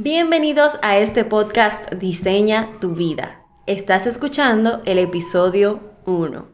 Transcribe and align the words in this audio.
Bienvenidos 0.00 0.78
a 0.80 0.96
este 0.96 1.24
podcast 1.24 1.92
Diseña 1.94 2.68
tu 2.80 2.94
vida. 2.94 3.42
Estás 3.66 4.06
escuchando 4.06 4.80
el 4.86 5.00
episodio 5.00 5.80
1. 6.06 6.46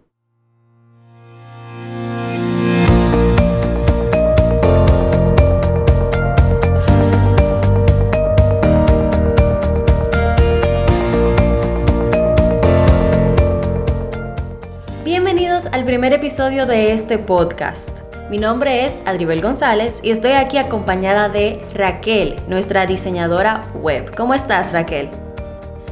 Bienvenidos 15.04 15.66
al 15.66 15.84
primer 15.84 16.14
episodio 16.14 16.64
de 16.64 16.94
este 16.94 17.18
podcast. 17.18 18.03
Mi 18.34 18.40
nombre 18.40 18.84
es 18.84 18.98
Adribel 19.06 19.40
González 19.40 20.00
y 20.02 20.10
estoy 20.10 20.32
aquí 20.32 20.58
acompañada 20.58 21.28
de 21.28 21.60
Raquel, 21.72 22.34
nuestra 22.48 22.84
diseñadora 22.84 23.60
web. 23.80 24.12
¿Cómo 24.16 24.34
estás, 24.34 24.72
Raquel? 24.72 25.08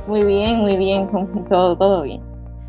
Muy 0.09 0.25
bien, 0.25 0.57
muy 0.57 0.77
bien, 0.77 1.09
todo, 1.48 1.79
todo 1.79 2.03
bien. 2.03 2.20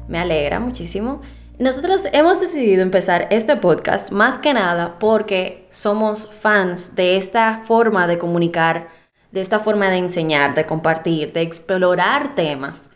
Me 0.07 0.19
alegra 0.19 0.59
muchísimo. 0.59 1.21
Nosotros 1.57 2.03
hemos 2.13 2.39
decidido 2.39 2.83
empezar 2.83 3.25
este 3.31 3.55
podcast 3.55 4.11
más 4.11 4.37
que 4.37 4.53
nada 4.53 4.99
porque 4.99 5.65
somos 5.71 6.29
fans 6.31 6.95
de 6.95 7.17
esta 7.17 7.63
forma 7.65 8.05
de 8.05 8.19
comunicar, 8.19 8.89
de 9.31 9.41
esta 9.41 9.57
forma 9.57 9.89
de 9.89 9.97
enseñar, 9.97 10.53
de 10.53 10.67
compartir, 10.67 11.33
de 11.33 11.41
explorar 11.41 12.35
temas 12.35 12.91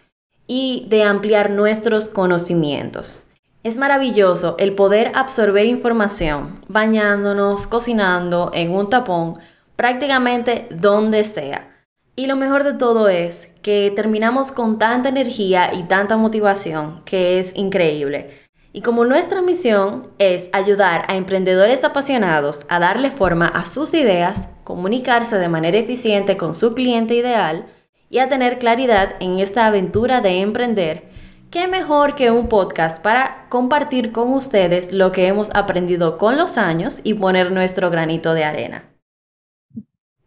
y 0.46 0.86
de 0.90 1.02
ampliar 1.02 1.50
nuestros 1.50 2.08
conocimientos. 2.08 3.27
Es 3.68 3.76
maravilloso 3.76 4.56
el 4.60 4.76
poder 4.76 5.12
absorber 5.14 5.66
información 5.66 6.62
bañándonos, 6.70 7.68
cocinando, 7.68 8.50
en 8.54 8.72
un 8.72 8.90
tapón, 8.90 9.34
prácticamente 9.76 10.70
donde 10.70 11.26
sea. 11.26 11.86
Y 12.16 12.28
lo 12.28 12.38
mejor 12.38 12.64
de 12.64 12.76
todo 12.76 13.10
es 13.10 13.50
que 13.62 13.92
terminamos 13.94 14.54
con 14.54 14.80
tanta 14.80 15.10
energía 15.10 15.74
y 15.74 15.84
tanta 15.84 16.16
motivación 16.16 17.02
que 17.04 17.42
es 17.42 17.54
increíble. 17.58 18.30
Y 18.72 18.84
como 18.84 19.04
nuestra 19.04 19.42
misión 19.42 20.12
es 20.18 20.50
ayudar 20.54 21.04
a 21.10 21.18
emprendedores 21.18 21.84
apasionados 21.84 22.66
a 22.70 22.80
darle 22.80 23.12
forma 23.12 23.50
a 23.50 23.66
sus 23.66 23.94
ideas, 23.94 24.48
comunicarse 24.64 25.40
de 25.40 25.50
manera 25.50 25.78
eficiente 25.78 26.38
con 26.38 26.56
su 26.56 26.74
cliente 26.74 27.16
ideal 27.16 27.66
y 28.10 28.20
a 28.20 28.30
tener 28.30 28.60
claridad 28.60 29.16
en 29.20 29.42
esta 29.42 29.66
aventura 29.66 30.22
de 30.22 30.40
emprender, 30.40 31.17
¿Qué 31.50 31.66
mejor 31.70 32.16
que 32.16 32.30
un 32.30 32.50
podcast 32.50 33.02
para 33.02 33.48
compartir 33.48 34.12
con 34.12 34.34
ustedes 34.34 34.92
lo 34.92 35.14
que 35.14 35.28
hemos 35.28 35.50
aprendido 35.56 36.18
con 36.18 36.36
los 36.36 36.58
años 36.58 37.00
y 37.04 37.14
poner 37.14 37.54
nuestro 37.54 37.90
granito 37.90 38.34
de 38.34 38.44
arena? 38.44 38.84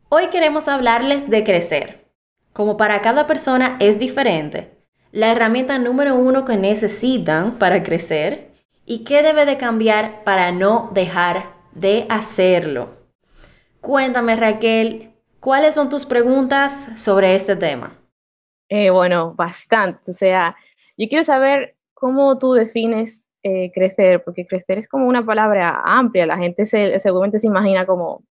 Hoy 0.09 0.29
queremos 0.29 0.67
hablarles 0.67 1.29
de 1.29 1.45
crecer. 1.45 2.11
Como 2.55 2.79
para 2.79 3.03
cada 3.03 3.27
persona 3.27 3.77
es 3.81 3.99
diferente, 3.99 4.79
la 5.13 5.31
herramienta 5.31 5.79
número 5.79 6.15
uno 6.15 6.47
que 6.47 6.57
necesitan 6.57 7.59
para 7.59 7.83
crecer 7.83 8.53
y 8.87 9.05
qué 9.05 9.23
debe 9.23 9.45
de 9.45 9.59
cambiar 9.59 10.25
para 10.25 10.53
no 10.53 10.91
dejar 10.95 11.53
de 11.73 12.07
hacerlo. 12.09 12.97
Cuéntame 13.83 14.37
Raquel, 14.37 15.13
¿cuáles 15.39 15.75
son 15.75 15.91
tus 15.91 16.07
preguntas 16.07 16.89
sobre 16.97 17.35
este 17.35 17.57
tema? 17.57 18.01
Eh, 18.71 18.89
bueno, 18.89 19.35
bastante. 19.35 20.11
O 20.11 20.15
sea, 20.15 20.57
yo 21.01 21.09
quiero 21.09 21.25
saber 21.25 21.77
cómo 21.95 22.39
tú 22.39 22.53
defines 22.53 23.23
eh, 23.43 23.73
crecer, 23.73 24.23
porque 24.23 24.47
crecer 24.47 24.77
es 24.77 24.87
como 24.87 25.09
una 25.09 25.25
palabra 25.25 25.81
amplia, 25.83 26.27
la 26.27 26.37
gente 26.37 26.67
se, 26.67 27.01
seguramente 27.01 27.39
se 27.39 27.47
imagina 27.47 27.87
como 27.87 28.23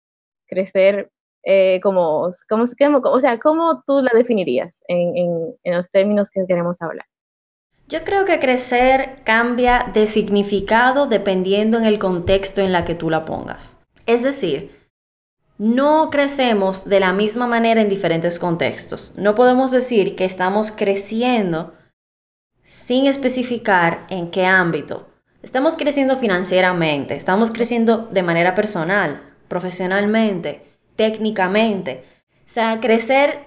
crecer, 0.47 1.11
eh, 1.45 1.81
como, 1.83 2.29
como, 2.47 2.65
o 3.05 3.21
sea, 3.21 3.39
¿cómo 3.39 3.83
tú 3.87 4.03
la 4.03 4.11
definirías 4.15 4.83
en, 4.87 5.57
en 5.63 5.75
los 5.75 5.91
términos 5.91 6.31
que 6.31 6.45
queremos 6.47 6.83
hablar? 6.83 7.07
Yo 7.87 8.05
creo 8.05 8.27
que 8.27 8.39
crecer 8.39 9.23
cambia 9.25 9.91
de 9.95 10.07
significado 10.07 11.07
dependiendo 11.07 11.79
en 11.79 11.87
el 11.87 11.99
contexto 11.99 12.61
en 12.61 12.73
la 12.73 12.85
que 12.85 12.95
tú 12.95 13.09
la 13.09 13.25
pongas. 13.25 13.79
Es 14.05 14.23
decir, 14.23 14.77
no 15.57 16.11
crecemos 16.11 16.87
de 16.87 17.01
la 17.01 17.15
misma 17.15 17.47
manera 17.47 17.81
en 17.81 17.89
diferentes 17.89 18.39
contextos. 18.39 19.15
No 19.17 19.35
podemos 19.35 19.71
decir 19.71 20.17
que 20.17 20.27
estamos 20.27 20.71
creciendo 20.71 21.73
sin 22.69 23.07
especificar 23.07 24.07
en 24.11 24.31
qué 24.31 24.45
ámbito. 24.45 25.09
Estamos 25.43 25.75
creciendo 25.79 26.17
financieramente, 26.17 27.15
estamos 27.15 27.51
creciendo 27.51 28.09
de 28.13 28.23
manera 28.23 28.55
personal, 28.55 29.23
profesionalmente, 29.49 30.61
técnicamente. 30.95 32.05
O 32.41 32.51
sea, 32.51 32.79
crecer 32.81 33.47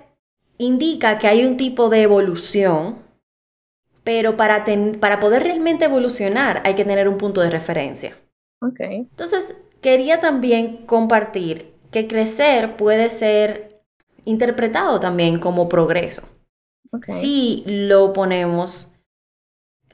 indica 0.57 1.19
que 1.19 1.27
hay 1.27 1.45
un 1.45 1.55
tipo 1.55 1.89
de 1.89 2.01
evolución, 2.01 2.97
pero 4.03 4.37
para, 4.37 4.65
para 4.99 5.19
poder 5.19 5.43
realmente 5.43 5.85
evolucionar 5.85 6.63
hay 6.65 6.73
que 6.73 6.85
tener 6.85 7.07
un 7.07 7.19
punto 7.19 7.41
de 7.41 7.51
referencia. 7.51 8.17
Okay. 8.59 9.01
Entonces, 9.01 9.55
quería 9.81 10.19
también 10.19 10.87
compartir 10.87 11.75
que 11.91 12.07
crecer 12.07 12.75
puede 12.75 13.11
ser 13.11 13.83
interpretado 14.25 14.99
también 14.99 15.39
como 15.39 15.69
progreso. 15.69 16.23
Si 17.03 17.63
lo 17.67 18.13
ponemos 18.13 18.90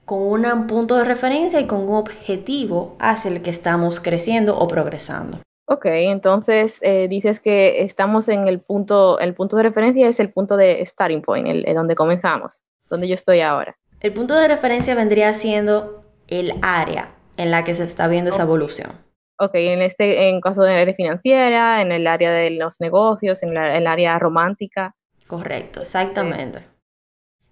con 0.08 0.46
un 0.46 0.68
punto 0.68 0.96
de 0.96 1.04
referencia 1.04 1.60
y 1.60 1.68
con 1.68 1.82
un 1.82 1.96
objetivo 1.96 2.96
hacia 2.98 3.30
el 3.30 3.42
que 3.42 3.50
estamos 3.50 4.00
creciendo 4.00 4.58
o 4.58 4.66
progresando. 4.66 5.40
Ok, 5.66 5.84
entonces 5.84 6.80
eh, 6.82 7.10
dices 7.10 7.42
que 7.42 7.84
estamos 7.84 8.30
en 8.30 8.48
el 8.48 8.62
punto, 8.62 9.20
el 9.20 9.34
punto 9.34 9.58
de 9.58 9.64
referencia 9.64 10.08
es 10.08 10.22
el 10.22 10.32
punto 10.32 10.56
de 10.56 10.82
starting 10.86 11.22
point, 11.22 11.46
el, 11.50 11.76
donde 11.76 11.94
comenzamos, 11.94 12.62
donde 12.90 13.10
yo 13.10 13.16
estoy 13.16 13.42
ahora. 13.42 13.76
El 14.00 14.14
punto 14.14 14.34
de 14.34 14.48
referencia 14.48 14.96
vendría 14.96 15.34
siendo 15.34 16.06
el 16.30 16.54
área 16.62 17.10
en 17.36 17.52
la 17.52 17.66
que 17.66 17.74
se 17.74 17.84
está 17.84 18.08
viendo 18.08 18.30
esa 18.30 18.44
evolución. 18.44 18.94
Ok, 19.38 19.56
en 19.56 19.82
este 19.82 20.30
en 20.30 20.40
caso 20.40 20.62
de 20.62 20.74
la 20.74 20.82
área 20.84 20.94
financiera, 20.94 21.82
en 21.82 21.92
el 21.92 22.08
área 22.08 22.32
de 22.32 22.52
los 22.52 22.80
negocios, 22.80 23.44
en, 23.44 23.58
el 23.58 23.88
área 23.88 24.18
romántica. 24.20 24.96
Correcto, 25.28 25.82
exactamente. 25.82 26.77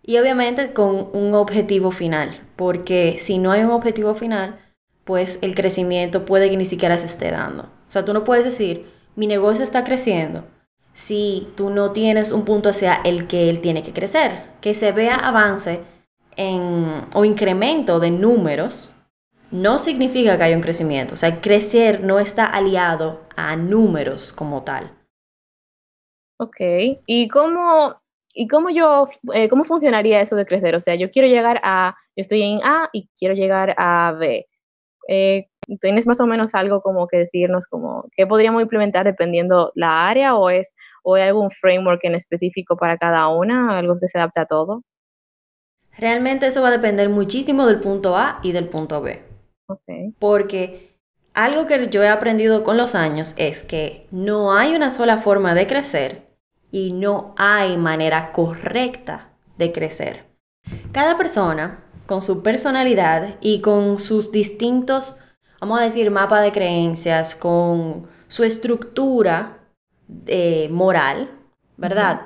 Y 0.07 0.19
obviamente 0.19 0.71
con 0.71 1.09
un 1.13 1.33
objetivo 1.33 1.89
final, 1.89 2.47
porque 2.55 3.15
si 3.17 3.39
no 3.39 3.51
hay 3.51 3.63
un 3.63 3.71
objetivo 3.71 4.13
final, 4.13 4.59
pues 5.03 5.39
el 5.41 5.55
crecimiento 5.55 6.25
puede 6.25 6.47
que 6.49 6.57
ni 6.57 6.65
siquiera 6.65 6.97
se 6.99 7.07
esté 7.07 7.31
dando. 7.31 7.63
O 7.63 7.91
sea, 7.91 8.05
tú 8.05 8.13
no 8.13 8.23
puedes 8.23 8.45
decir, 8.45 8.85
mi 9.15 9.25
negocio 9.25 9.63
está 9.63 9.83
creciendo, 9.83 10.45
si 10.93 11.47
tú 11.57 11.71
no 11.71 11.91
tienes 11.91 12.31
un 12.31 12.45
punto 12.45 12.69
hacia 12.69 13.01
el 13.03 13.25
que 13.25 13.49
él 13.49 13.61
tiene 13.61 13.81
que 13.81 13.93
crecer, 13.93 14.43
que 14.61 14.75
se 14.75 14.91
vea 14.91 15.15
avance 15.15 15.81
en, 16.35 17.07
o 17.15 17.25
incremento 17.25 17.99
de 17.99 18.11
números, 18.11 18.93
no 19.49 19.79
significa 19.79 20.37
que 20.37 20.43
haya 20.43 20.55
un 20.55 20.61
crecimiento. 20.61 21.15
O 21.15 21.17
sea, 21.17 21.41
crecer 21.41 22.03
no 22.03 22.19
está 22.19 22.45
aliado 22.45 23.21
a 23.35 23.55
números 23.55 24.31
como 24.31 24.63
tal. 24.63 24.91
Ok, 26.37 26.57
¿y 27.07 27.27
cómo 27.27 27.95
¿Y 28.37 28.47
cómo 28.49 28.69
yo, 28.69 29.07
eh, 29.33 29.47
cómo 29.47 29.63
funcionaría 29.63 30.19
eso 30.19 30.35
de 30.35 30.45
crecer? 30.45 30.75
O 30.75 30.81
sea, 30.81 30.95
yo 30.95 31.09
quiero 31.09 31.27
llegar 31.29 31.61
a, 31.63 31.95
yo 32.17 32.21
estoy 32.21 32.41
en 32.43 32.59
A 32.63 32.89
y 32.91 33.09
quiero 33.17 33.33
llegar 33.33 33.73
a 33.77 34.11
B. 34.11 34.45
Eh, 35.07 35.47
¿Tienes 35.81 36.05
más 36.05 36.19
o 36.19 36.27
menos 36.27 36.53
algo 36.53 36.81
como 36.81 37.07
que 37.07 37.17
decirnos 37.17 37.65
como 37.65 38.07
qué 38.15 38.27
podríamos 38.27 38.61
implementar 38.61 39.05
dependiendo 39.05 39.71
la 39.73 40.07
área 40.07 40.35
o 40.35 40.49
es 40.49 40.75
o 41.03 41.15
hay 41.15 41.23
algún 41.23 41.49
framework 41.49 42.03
en 42.03 42.15
específico 42.15 42.75
para 42.75 42.97
cada 42.97 43.29
una, 43.29 43.79
algo 43.79 43.97
que 43.99 44.09
se 44.09 44.17
adapte 44.17 44.41
a 44.41 44.45
todo? 44.45 44.83
Realmente 45.97 46.47
eso 46.47 46.61
va 46.61 46.67
a 46.67 46.71
depender 46.71 47.07
muchísimo 47.07 47.65
del 47.65 47.79
punto 47.79 48.17
A 48.17 48.39
y 48.43 48.51
del 48.51 48.67
punto 48.67 49.01
B. 49.01 49.23
Okay. 49.67 50.13
Porque 50.19 50.97
algo 51.33 51.67
que 51.67 51.87
yo 51.87 52.03
he 52.03 52.09
aprendido 52.09 52.63
con 52.63 52.75
los 52.75 52.95
años 52.95 53.33
es 53.37 53.63
que 53.63 54.07
no 54.11 54.55
hay 54.55 54.75
una 54.75 54.89
sola 54.89 55.17
forma 55.17 55.55
de 55.55 55.67
crecer 55.67 56.24
y 56.75 56.91
no 56.91 57.33
hay 57.37 57.77
manera 57.77 58.33
correcta 58.33 59.29
de 59.57 59.71
crecer. 59.71 60.25
Cada 60.91 61.15
persona, 61.15 61.85
con 62.05 62.21
su 62.21 62.43
personalidad 62.43 63.35
y 63.39 63.61
con 63.61 63.97
sus 63.97 64.29
distintos, 64.29 65.15
vamos 65.61 65.79
a 65.79 65.83
decir, 65.83 66.11
mapa 66.11 66.41
de 66.41 66.51
creencias, 66.51 67.33
con 67.33 68.09
su 68.27 68.43
estructura 68.43 69.59
eh, 70.27 70.67
moral, 70.69 71.31
¿verdad? 71.77 72.23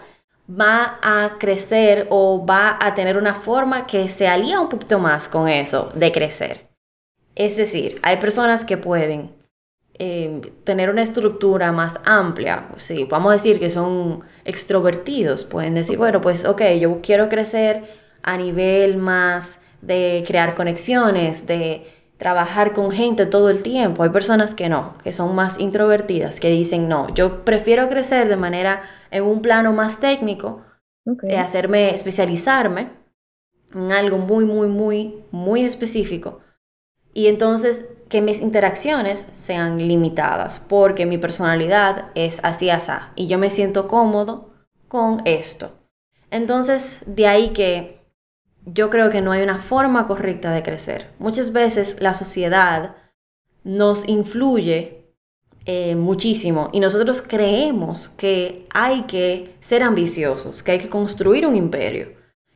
Va 0.49 0.97
a 1.03 1.37
crecer 1.37 2.07
o 2.09 2.43
va 2.43 2.75
a 2.81 2.95
tener 2.95 3.19
una 3.19 3.35
forma 3.35 3.85
que 3.85 4.09
se 4.09 4.27
alía 4.27 4.59
un 4.59 4.69
poquito 4.69 4.97
más 4.97 5.27
con 5.27 5.47
eso 5.47 5.91
de 5.93 6.11
crecer. 6.11 6.71
Es 7.35 7.55
decir, 7.55 7.99
hay 8.01 8.17
personas 8.17 8.65
que 8.65 8.77
pueden 8.77 9.38
Em, 10.01 10.39
tener 10.63 10.89
una 10.89 11.01
estructura 11.01 11.73
más 11.73 11.99
amplia. 12.05 12.69
Sí, 12.77 13.03
vamos 13.09 13.31
a 13.31 13.33
decir 13.33 13.59
que 13.59 13.69
son 13.69 14.23
extrovertidos, 14.45 15.43
pueden 15.43 15.75
decir, 15.75 15.97
bueno, 15.97 16.21
pues 16.21 16.45
ok, 16.45 16.61
yo 16.79 17.01
quiero 17.01 17.27
crecer 17.27 17.83
a 18.23 18.37
nivel 18.37 18.95
más 18.95 19.59
de 19.81 20.23
crear 20.25 20.55
conexiones, 20.55 21.47
de 21.47 21.85
trabajar 22.15 22.71
con 22.73 22.91
gente 22.91 23.25
todo 23.25 23.49
el 23.49 23.61
tiempo. 23.61 24.03
Hay 24.03 24.09
personas 24.09 24.55
que 24.55 24.69
no, 24.69 24.93
que 25.03 25.11
son 25.11 25.35
más 25.35 25.59
introvertidas, 25.59 26.39
que 26.39 26.49
dicen, 26.49 26.87
no, 26.87 27.13
yo 27.13 27.43
prefiero 27.43 27.89
crecer 27.89 28.29
de 28.29 28.37
manera 28.37 28.81
en 29.11 29.23
un 29.25 29.41
plano 29.41 29.73
más 29.73 29.99
técnico, 29.99 30.63
Ok. 31.05 31.23
eh, 31.25 31.37
hacerme, 31.37 31.93
especializarme 31.93 32.89
en 33.73 33.91
algo 33.91 34.17
muy, 34.17 34.45
muy, 34.45 34.67
muy, 34.67 35.23
muy 35.31 35.63
específico. 35.63 36.39
Y 37.19 37.27
entonces 37.27 37.89
que 38.07 38.21
mis 38.21 38.39
interacciones 38.39 39.27
sean 39.33 39.89
limitadas, 39.89 40.57
porque 40.57 41.05
mi 41.05 41.17
personalidad 41.17 42.11
es 42.15 42.39
así, 42.43 42.69
así, 42.69 42.93
y 43.17 43.27
yo 43.27 43.37
me 43.37 43.49
siento 43.49 43.89
cómodo 43.89 44.51
con 44.87 45.21
esto. 45.25 45.73
Entonces, 46.31 47.01
de 47.07 47.27
ahí 47.27 47.49
que 47.49 48.05
yo 48.65 48.89
creo 48.89 49.09
que 49.09 49.19
no 49.19 49.33
hay 49.33 49.43
una 49.43 49.59
forma 49.59 50.07
correcta 50.07 50.53
de 50.53 50.63
crecer. 50.63 51.09
Muchas 51.19 51.51
veces 51.51 51.97
la 51.99 52.13
sociedad 52.13 52.95
nos 53.65 54.07
influye 54.07 55.13
eh, 55.65 55.97
muchísimo 55.97 56.69
y 56.71 56.79
nosotros 56.79 57.21
creemos 57.21 58.07
que 58.07 58.65
hay 58.73 59.01
que 59.07 59.57
ser 59.59 59.83
ambiciosos, 59.83 60.63
que 60.63 60.71
hay 60.71 60.79
que 60.79 60.89
construir 60.89 61.45
un 61.45 61.57
imperio, 61.57 62.13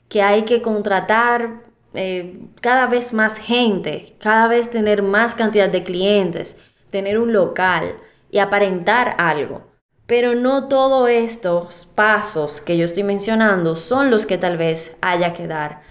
que 0.08 0.22
hay 0.22 0.44
que 0.44 0.62
contratar 0.62 1.73
eh, 1.94 2.40
cada 2.62 2.88
vez 2.88 3.14
más 3.14 3.38
gente, 3.38 4.16
cada 4.20 4.48
vez 4.48 4.70
tener 4.72 5.04
más 5.04 5.36
cantidad 5.36 5.70
de 5.70 5.84
clientes, 5.84 6.58
tener 6.90 7.20
un 7.20 7.34
local 7.34 7.96
y 8.32 8.40
aparentar 8.40 9.16
algo. 9.20 9.68
Pero 10.06 10.36
no 10.36 10.68
todos 10.68 11.10
estos 11.10 11.86
pasos 11.86 12.62
que 12.62 12.78
yo 12.78 12.86
estoy 12.86 13.04
mencionando 13.04 13.76
son 13.76 14.10
los 14.12 14.26
que 14.26 14.38
tal 14.38 14.58
vez 14.58 14.98
haya 15.02 15.34
que 15.34 15.48
dar. 15.48 15.82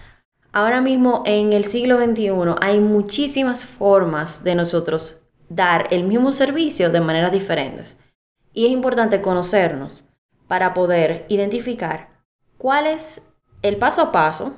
Ahora 0.51 0.81
mismo 0.81 1.23
en 1.25 1.51
el 1.51 1.65
siglo 1.65 1.97
XXI 1.97 2.29
hay 2.61 2.79
muchísimas 2.79 3.65
formas 3.65 4.43
de 4.43 4.55
nosotros 4.55 5.19
dar 5.49 5.87
el 5.89 6.03
mismo 6.03 6.31
servicio 6.31 6.91
de 6.91 7.01
maneras 7.01 7.31
diferentes. 7.31 7.97
Y 8.53 8.65
es 8.67 8.71
importante 8.71 9.21
conocernos 9.21 10.03
para 10.47 10.73
poder 10.73 11.25
identificar 11.29 12.09
cuál 12.57 12.85
es 12.85 13.21
el 13.63 13.77
paso 13.77 14.01
a 14.01 14.11
paso 14.11 14.53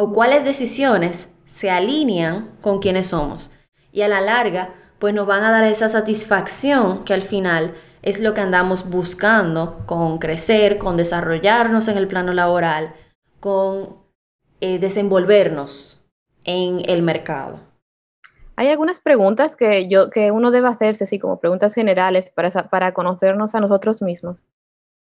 o 0.00 0.14
cuáles 0.14 0.44
decisiones 0.44 1.30
se 1.44 1.70
alinean 1.70 2.52
con 2.62 2.78
quienes 2.78 3.08
somos. 3.08 3.52
Y 3.92 4.00
a 4.00 4.08
la 4.08 4.22
larga, 4.22 4.70
pues 4.98 5.12
nos 5.12 5.26
van 5.26 5.44
a 5.44 5.50
dar 5.50 5.64
esa 5.64 5.90
satisfacción 5.90 7.04
que 7.04 7.12
al 7.12 7.20
final 7.20 7.74
es 8.00 8.18
lo 8.18 8.32
que 8.32 8.40
andamos 8.40 8.88
buscando 8.88 9.82
con 9.84 10.16
crecer, 10.16 10.78
con 10.78 10.96
desarrollarnos 10.96 11.86
en 11.88 11.98
el 11.98 12.08
plano 12.08 12.32
laboral, 12.32 12.94
con 13.40 13.98
eh, 14.62 14.78
desenvolvernos 14.78 16.00
en 16.44 16.80
el 16.86 17.02
mercado. 17.02 17.60
Hay 18.56 18.68
algunas 18.68 19.00
preguntas 19.00 19.54
que, 19.54 19.86
yo, 19.86 20.08
que 20.08 20.30
uno 20.30 20.50
debe 20.50 20.68
hacerse, 20.68 21.04
así 21.04 21.18
como 21.18 21.40
preguntas 21.40 21.74
generales 21.74 22.30
para, 22.30 22.50
para 22.70 22.94
conocernos 22.94 23.54
a 23.54 23.60
nosotros 23.60 24.00
mismos. 24.00 24.46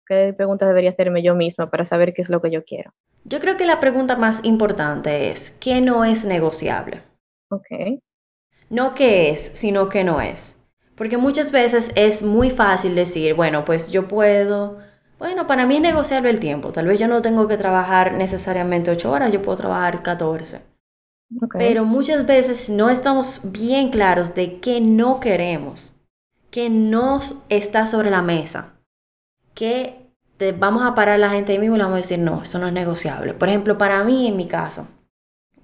¿Qué 0.08 0.32
preguntas 0.36 0.68
debería 0.68 0.90
hacerme 0.90 1.22
yo 1.22 1.34
misma 1.34 1.70
para 1.70 1.84
saber 1.86 2.14
qué 2.14 2.22
es 2.22 2.30
lo 2.30 2.40
que 2.40 2.50
yo 2.50 2.64
quiero? 2.64 2.92
Yo 3.24 3.40
creo 3.40 3.56
que 3.56 3.66
la 3.66 3.80
pregunta 3.80 4.16
más 4.16 4.44
importante 4.44 5.30
es, 5.30 5.50
¿qué 5.60 5.80
no 5.80 6.04
es 6.04 6.24
negociable? 6.24 7.02
Ok. 7.50 8.00
No 8.70 8.94
qué 8.94 9.30
es, 9.30 9.40
sino 9.54 9.88
qué 9.88 10.04
no 10.04 10.20
es. 10.20 10.56
Porque 10.94 11.16
muchas 11.16 11.52
veces 11.52 11.90
es 11.94 12.22
muy 12.22 12.50
fácil 12.50 12.94
decir, 12.94 13.34
bueno, 13.34 13.64
pues 13.64 13.90
yo 13.90 14.08
puedo, 14.08 14.78
bueno, 15.18 15.46
para 15.46 15.66
mí 15.66 15.76
es 15.76 15.82
negociable 15.82 16.30
el 16.30 16.40
tiempo. 16.40 16.72
Tal 16.72 16.86
vez 16.86 16.98
yo 16.98 17.08
no 17.08 17.22
tengo 17.22 17.46
que 17.48 17.56
trabajar 17.56 18.14
necesariamente 18.14 18.90
8 18.90 19.10
horas, 19.12 19.32
yo 19.32 19.42
puedo 19.42 19.58
trabajar 19.58 20.02
14. 20.02 20.60
ok. 21.42 21.56
Pero 21.58 21.84
muchas 21.84 22.26
veces 22.26 22.70
no 22.70 22.90
estamos 22.90 23.40
bien 23.52 23.90
claros 23.90 24.34
de 24.34 24.60
qué 24.60 24.80
no 24.80 25.20
queremos, 25.20 25.94
qué 26.50 26.70
no 26.70 27.20
está 27.48 27.86
sobre 27.86 28.10
la 28.10 28.22
mesa, 28.22 28.74
que 29.54 29.97
te 30.38 30.52
vamos 30.52 30.86
a 30.86 30.94
parar 30.94 31.16
a 31.16 31.18
la 31.18 31.30
gente 31.30 31.52
ahí 31.52 31.58
mismo 31.58 31.74
y 31.74 31.78
le 31.78 31.84
vamos 31.84 31.96
a 31.96 32.02
decir, 32.02 32.18
no, 32.18 32.42
eso 32.42 32.58
no 32.58 32.68
es 32.68 32.72
negociable. 32.72 33.34
Por 33.34 33.48
ejemplo, 33.48 33.76
para 33.76 34.02
mí, 34.04 34.28
en 34.28 34.36
mi 34.36 34.46
caso, 34.46 34.86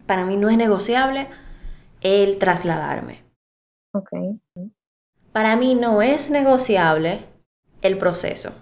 para 0.07 0.27
mí 0.27 0.37
no 0.37 0.51
es 0.51 0.57
negociable 0.57 1.29
el 2.01 2.39
trasladarme. 2.39 3.25
ok. 3.93 4.11
Para 5.33 5.57
mí 5.57 5.75
no 5.75 6.03
es 6.03 6.31
negociable 6.31 7.25
el 7.83 7.99
proceso. 7.99 8.53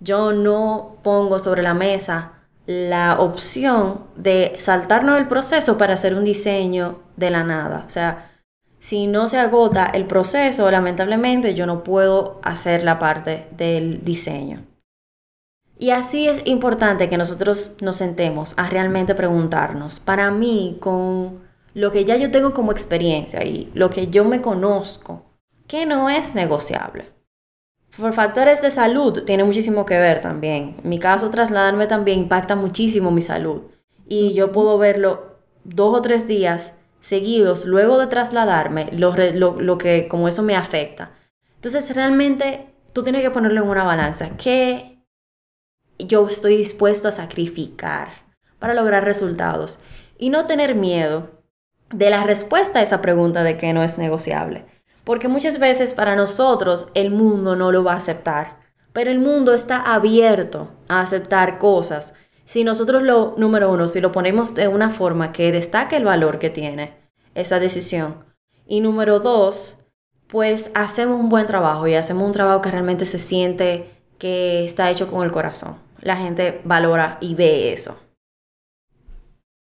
Yo 0.00 0.32
no 0.32 0.96
pongo 1.02 1.38
sobre 1.38 1.62
la 1.62 1.72
mesa 1.72 2.32
la 2.66 3.18
opción 3.18 4.04
de 4.16 4.54
saltarnos 4.58 5.18
el 5.18 5.28
proceso 5.28 5.78
para 5.78 5.94
hacer 5.94 6.14
un 6.14 6.24
diseño 6.24 7.00
de 7.16 7.30
la 7.30 7.42
nada. 7.42 7.84
O 7.86 7.90
sea, 7.90 8.30
si 8.78 9.06
no 9.06 9.28
se 9.28 9.38
agota 9.38 9.86
el 9.86 10.06
proceso, 10.06 10.70
lamentablemente 10.70 11.54
yo 11.54 11.66
no 11.66 11.82
puedo 11.82 12.40
hacer 12.42 12.82
la 12.82 12.98
parte 12.98 13.48
del 13.52 14.02
diseño. 14.02 14.64
Y 15.82 15.90
así 15.90 16.28
es 16.28 16.42
importante 16.46 17.08
que 17.08 17.18
nosotros 17.18 17.72
nos 17.80 17.96
sentemos 17.96 18.54
a 18.56 18.68
realmente 18.70 19.16
preguntarnos, 19.16 19.98
para 19.98 20.30
mí, 20.30 20.76
con 20.80 21.40
lo 21.74 21.90
que 21.90 22.04
ya 22.04 22.16
yo 22.16 22.30
tengo 22.30 22.54
como 22.54 22.70
experiencia 22.70 23.42
y 23.44 23.68
lo 23.74 23.90
que 23.90 24.06
yo 24.06 24.24
me 24.24 24.40
conozco, 24.40 25.24
¿qué 25.66 25.84
no 25.84 26.08
es 26.08 26.36
negociable? 26.36 27.06
Por 27.96 28.12
factores 28.12 28.62
de 28.62 28.70
salud 28.70 29.24
tiene 29.24 29.42
muchísimo 29.42 29.84
que 29.84 29.98
ver 29.98 30.20
también. 30.20 30.76
En 30.84 30.88
mi 30.88 31.00
caso, 31.00 31.30
trasladarme 31.30 31.88
también 31.88 32.20
impacta 32.20 32.54
muchísimo 32.54 33.10
mi 33.10 33.20
salud. 33.22 33.62
Y 34.06 34.34
yo 34.34 34.52
puedo 34.52 34.78
verlo 34.78 35.38
dos 35.64 35.96
o 35.98 36.00
tres 36.00 36.28
días 36.28 36.74
seguidos 37.00 37.64
luego 37.64 37.98
de 37.98 38.06
trasladarme, 38.06 38.88
lo, 38.92 39.16
lo- 39.32 39.60
lo 39.60 39.78
que 39.78 40.06
como 40.06 40.28
eso 40.28 40.44
me 40.44 40.54
afecta. 40.54 41.10
Entonces, 41.56 41.92
realmente 41.96 42.68
tú 42.92 43.02
tienes 43.02 43.22
que 43.22 43.32
ponerlo 43.32 43.62
en 43.64 43.68
una 43.68 43.82
balanza. 43.82 44.30
¿Qué 44.36 44.91
yo 46.06 46.26
estoy 46.26 46.56
dispuesto 46.56 47.08
a 47.08 47.12
sacrificar 47.12 48.08
para 48.58 48.74
lograr 48.74 49.04
resultados? 49.04 49.78
Y 50.18 50.30
no 50.30 50.46
tener 50.46 50.74
miedo 50.74 51.30
de 51.92 52.10
la 52.10 52.22
respuesta 52.22 52.78
a 52.78 52.82
esa 52.82 53.00
pregunta 53.02 53.42
de 53.42 53.56
que 53.56 53.72
no 53.72 53.82
es 53.82 53.98
negociable. 53.98 54.64
Porque 55.04 55.28
muchas 55.28 55.58
veces 55.58 55.94
para 55.94 56.16
nosotros 56.16 56.88
el 56.94 57.10
mundo 57.10 57.56
no 57.56 57.72
lo 57.72 57.84
va 57.84 57.94
a 57.94 57.96
aceptar. 57.96 58.60
Pero 58.92 59.10
el 59.10 59.18
mundo 59.18 59.54
está 59.54 59.78
abierto 59.80 60.68
a 60.88 61.00
aceptar 61.00 61.58
cosas. 61.58 62.14
Si 62.44 62.64
nosotros 62.64 63.02
lo, 63.02 63.34
número 63.36 63.70
uno, 63.72 63.88
si 63.88 64.00
lo 64.00 64.12
ponemos 64.12 64.54
de 64.54 64.68
una 64.68 64.90
forma 64.90 65.32
que 65.32 65.52
destaque 65.52 65.96
el 65.96 66.04
valor 66.04 66.38
que 66.38 66.50
tiene 66.50 66.94
esa 67.34 67.58
decisión. 67.58 68.16
Y 68.66 68.80
número 68.80 69.20
dos, 69.20 69.78
pues 70.28 70.70
hacemos 70.74 71.18
un 71.18 71.28
buen 71.28 71.46
trabajo 71.46 71.86
y 71.86 71.94
hacemos 71.94 72.24
un 72.24 72.32
trabajo 72.32 72.60
que 72.60 72.70
realmente 72.70 73.06
se 73.06 73.18
siente 73.18 73.90
que 74.18 74.64
está 74.64 74.90
hecho 74.90 75.10
con 75.10 75.24
el 75.24 75.32
corazón. 75.32 75.76
La 76.02 76.16
gente 76.16 76.60
valora 76.64 77.18
y 77.20 77.34
ve 77.34 77.72
eso. 77.72 77.98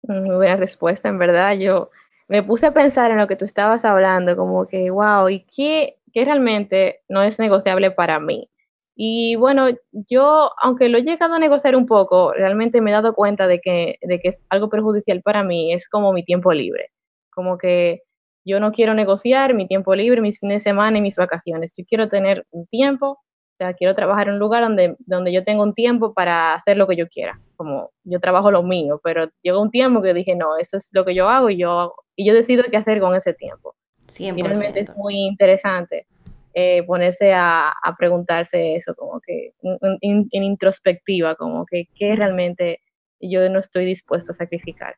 Muy 0.02 0.36
buena 0.36 0.56
respuesta, 0.56 1.08
en 1.08 1.18
verdad. 1.18 1.56
Yo 1.56 1.90
me 2.28 2.42
puse 2.42 2.66
a 2.66 2.74
pensar 2.74 3.10
en 3.10 3.18
lo 3.18 3.26
que 3.26 3.36
tú 3.36 3.44
estabas 3.44 3.84
hablando, 3.84 4.36
como 4.36 4.66
que, 4.66 4.90
wow, 4.90 5.28
¿y 5.28 5.44
qué, 5.44 5.96
qué 6.12 6.24
realmente 6.24 7.02
no 7.08 7.22
es 7.22 7.38
negociable 7.38 7.90
para 7.90 8.18
mí? 8.20 8.50
Y 8.96 9.36
bueno, 9.36 9.68
yo, 9.92 10.50
aunque 10.60 10.88
lo 10.88 10.98
he 10.98 11.02
llegado 11.02 11.34
a 11.34 11.38
negociar 11.38 11.74
un 11.76 11.86
poco, 11.86 12.32
realmente 12.32 12.80
me 12.80 12.90
he 12.90 12.94
dado 12.94 13.14
cuenta 13.14 13.46
de 13.46 13.60
que, 13.60 13.98
de 14.02 14.20
que 14.20 14.28
es 14.28 14.40
algo 14.48 14.68
perjudicial 14.68 15.22
para 15.22 15.42
mí, 15.42 15.72
es 15.72 15.88
como 15.88 16.12
mi 16.12 16.24
tiempo 16.24 16.52
libre. 16.52 16.90
Como 17.30 17.58
que 17.58 18.02
yo 18.44 18.60
no 18.60 18.72
quiero 18.72 18.94
negociar 18.94 19.54
mi 19.54 19.66
tiempo 19.66 19.94
libre, 19.94 20.20
mis 20.20 20.38
fines 20.38 20.62
de 20.62 20.70
semana 20.70 20.98
y 20.98 21.02
mis 21.02 21.16
vacaciones. 21.16 21.72
Yo 21.76 21.84
quiero 21.86 22.08
tener 22.08 22.46
un 22.50 22.66
tiempo, 22.66 23.18
o 23.54 23.56
sea, 23.56 23.74
quiero 23.74 23.94
trabajar 23.94 24.26
en 24.26 24.34
un 24.34 24.40
lugar 24.40 24.64
donde, 24.64 24.96
donde 25.06 25.32
yo 25.32 25.44
tenga 25.44 25.62
un 25.62 25.74
tiempo 25.74 26.12
para 26.12 26.54
hacer 26.54 26.76
lo 26.76 26.88
que 26.88 26.96
yo 26.96 27.06
quiera. 27.08 27.40
Como 27.54 27.92
yo 28.02 28.18
trabajo 28.18 28.50
lo 28.50 28.64
mío, 28.64 29.00
pero 29.04 29.30
llegó 29.42 29.62
un 29.62 29.70
tiempo 29.70 30.02
que 30.02 30.12
dije, 30.12 30.34
no, 30.34 30.58
eso 30.58 30.76
es 30.76 30.90
lo 30.92 31.04
que 31.04 31.14
yo 31.14 31.28
hago 31.28 31.50
y 31.50 31.58
yo, 31.58 31.94
y 32.16 32.26
yo 32.26 32.34
decido 32.34 32.64
qué 32.68 32.76
hacer 32.76 32.98
con 32.98 33.14
ese 33.14 33.32
tiempo. 33.32 33.76
Y 34.18 34.42
realmente 34.42 34.80
es 34.80 34.90
100%. 34.90 34.96
muy 34.96 35.14
interesante 35.14 36.06
eh, 36.52 36.82
ponerse 36.82 37.32
a, 37.32 37.68
a 37.70 37.96
preguntarse 37.96 38.74
eso, 38.74 38.94
como 38.96 39.20
que 39.20 39.54
en, 40.00 40.28
introspectiva, 40.30 41.36
como 41.36 41.64
que 41.64 41.88
qué 41.94 42.16
realmente 42.16 42.80
yo 43.20 43.48
no 43.50 43.60
estoy 43.60 43.84
dispuesto 43.84 44.32
a 44.32 44.34
sacrificar. 44.34 44.96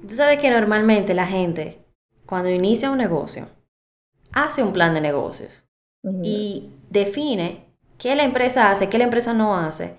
Tú 0.00 0.10
sabes 0.10 0.38
que 0.38 0.50
normalmente 0.50 1.12
la 1.12 1.26
gente, 1.26 1.78
cuando 2.24 2.50
inicia 2.50 2.92
un 2.92 2.98
negocio, 2.98 3.48
hace 4.32 4.62
un 4.62 4.72
plan 4.72 4.94
de 4.94 5.00
negocios 5.00 5.66
y 6.22 6.70
define 6.88 7.69
qué 8.00 8.16
la 8.16 8.24
empresa 8.24 8.70
hace, 8.70 8.88
qué 8.88 8.96
la 8.98 9.04
empresa 9.04 9.34
no 9.34 9.56
hace, 9.56 9.94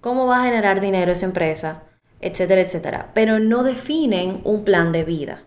cómo 0.00 0.26
va 0.26 0.40
a 0.40 0.44
generar 0.44 0.80
dinero 0.80 1.12
esa 1.12 1.26
empresa, 1.26 1.82
etcétera, 2.20 2.62
etcétera. 2.62 3.10
Pero 3.14 3.38
no 3.38 3.62
definen 3.62 4.40
un 4.44 4.64
plan 4.64 4.90
de 4.90 5.04
vida 5.04 5.44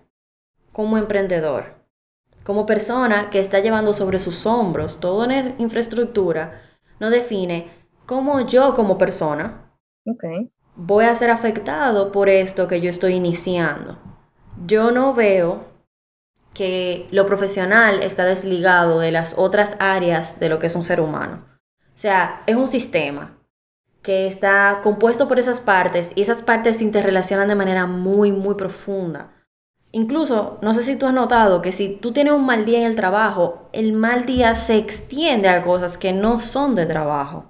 como 0.71 0.97
emprendedor, 0.97 1.73
como 2.43 2.65
persona 2.65 3.29
que 3.31 3.39
está 3.39 3.59
llevando 3.59 3.91
sobre 3.91 4.19
sus 4.19 4.45
hombros 4.45 4.99
toda 4.99 5.25
una 5.25 5.55
infraestructura, 5.57 6.61
no 6.99 7.09
define 7.09 7.69
cómo 8.05 8.41
yo 8.41 8.75
como 8.75 8.97
persona 8.97 9.71
Ok, 10.05 10.23
voy 10.75 11.05
a 11.05 11.15
ser 11.15 11.31
afectado 11.31 12.11
por 12.11 12.29
esto 12.29 12.67
que 12.67 12.81
yo 12.81 12.89
estoy 12.91 13.13
iniciando. 13.15 13.97
Yo 14.67 14.91
no 14.91 15.15
veo 15.15 15.65
que 16.53 17.07
lo 17.09 17.25
profesional 17.25 18.03
está 18.03 18.25
desligado 18.25 18.99
de 18.99 19.11
las 19.11 19.35
otras 19.37 19.75
áreas 19.79 20.39
de 20.39 20.49
lo 20.49 20.59
que 20.59 20.67
es 20.67 20.75
un 20.75 20.83
ser 20.83 21.01
humano. 21.01 21.54
O 21.95 21.97
sea, 21.97 22.41
es 22.45 22.55
un 22.55 22.67
sistema 22.67 23.37
que 24.01 24.27
está 24.27 24.81
compuesto 24.83 25.27
por 25.27 25.39
esas 25.39 25.61
partes 25.61 26.11
y 26.15 26.21
esas 26.21 26.41
partes 26.43 26.77
se 26.77 26.83
interrelacionan 26.83 27.47
de 27.47 27.55
manera 27.55 27.85
muy, 27.85 28.31
muy 28.31 28.55
profunda. 28.55 29.31
Incluso, 29.91 30.59
no 30.61 30.73
sé 30.73 30.83
si 30.83 30.97
tú 30.97 31.07
has 31.07 31.13
notado 31.13 31.61
que 31.61 31.71
si 31.71 31.95
tú 31.95 32.11
tienes 32.11 32.33
un 32.33 32.45
mal 32.45 32.65
día 32.65 32.79
en 32.79 32.85
el 32.85 32.95
trabajo, 32.95 33.69
el 33.71 33.93
mal 33.93 34.25
día 34.25 34.53
se 34.53 34.77
extiende 34.77 35.47
a 35.47 35.61
cosas 35.63 35.97
que 35.97 36.11
no 36.11 36.39
son 36.39 36.75
de 36.75 36.85
trabajo. 36.85 37.45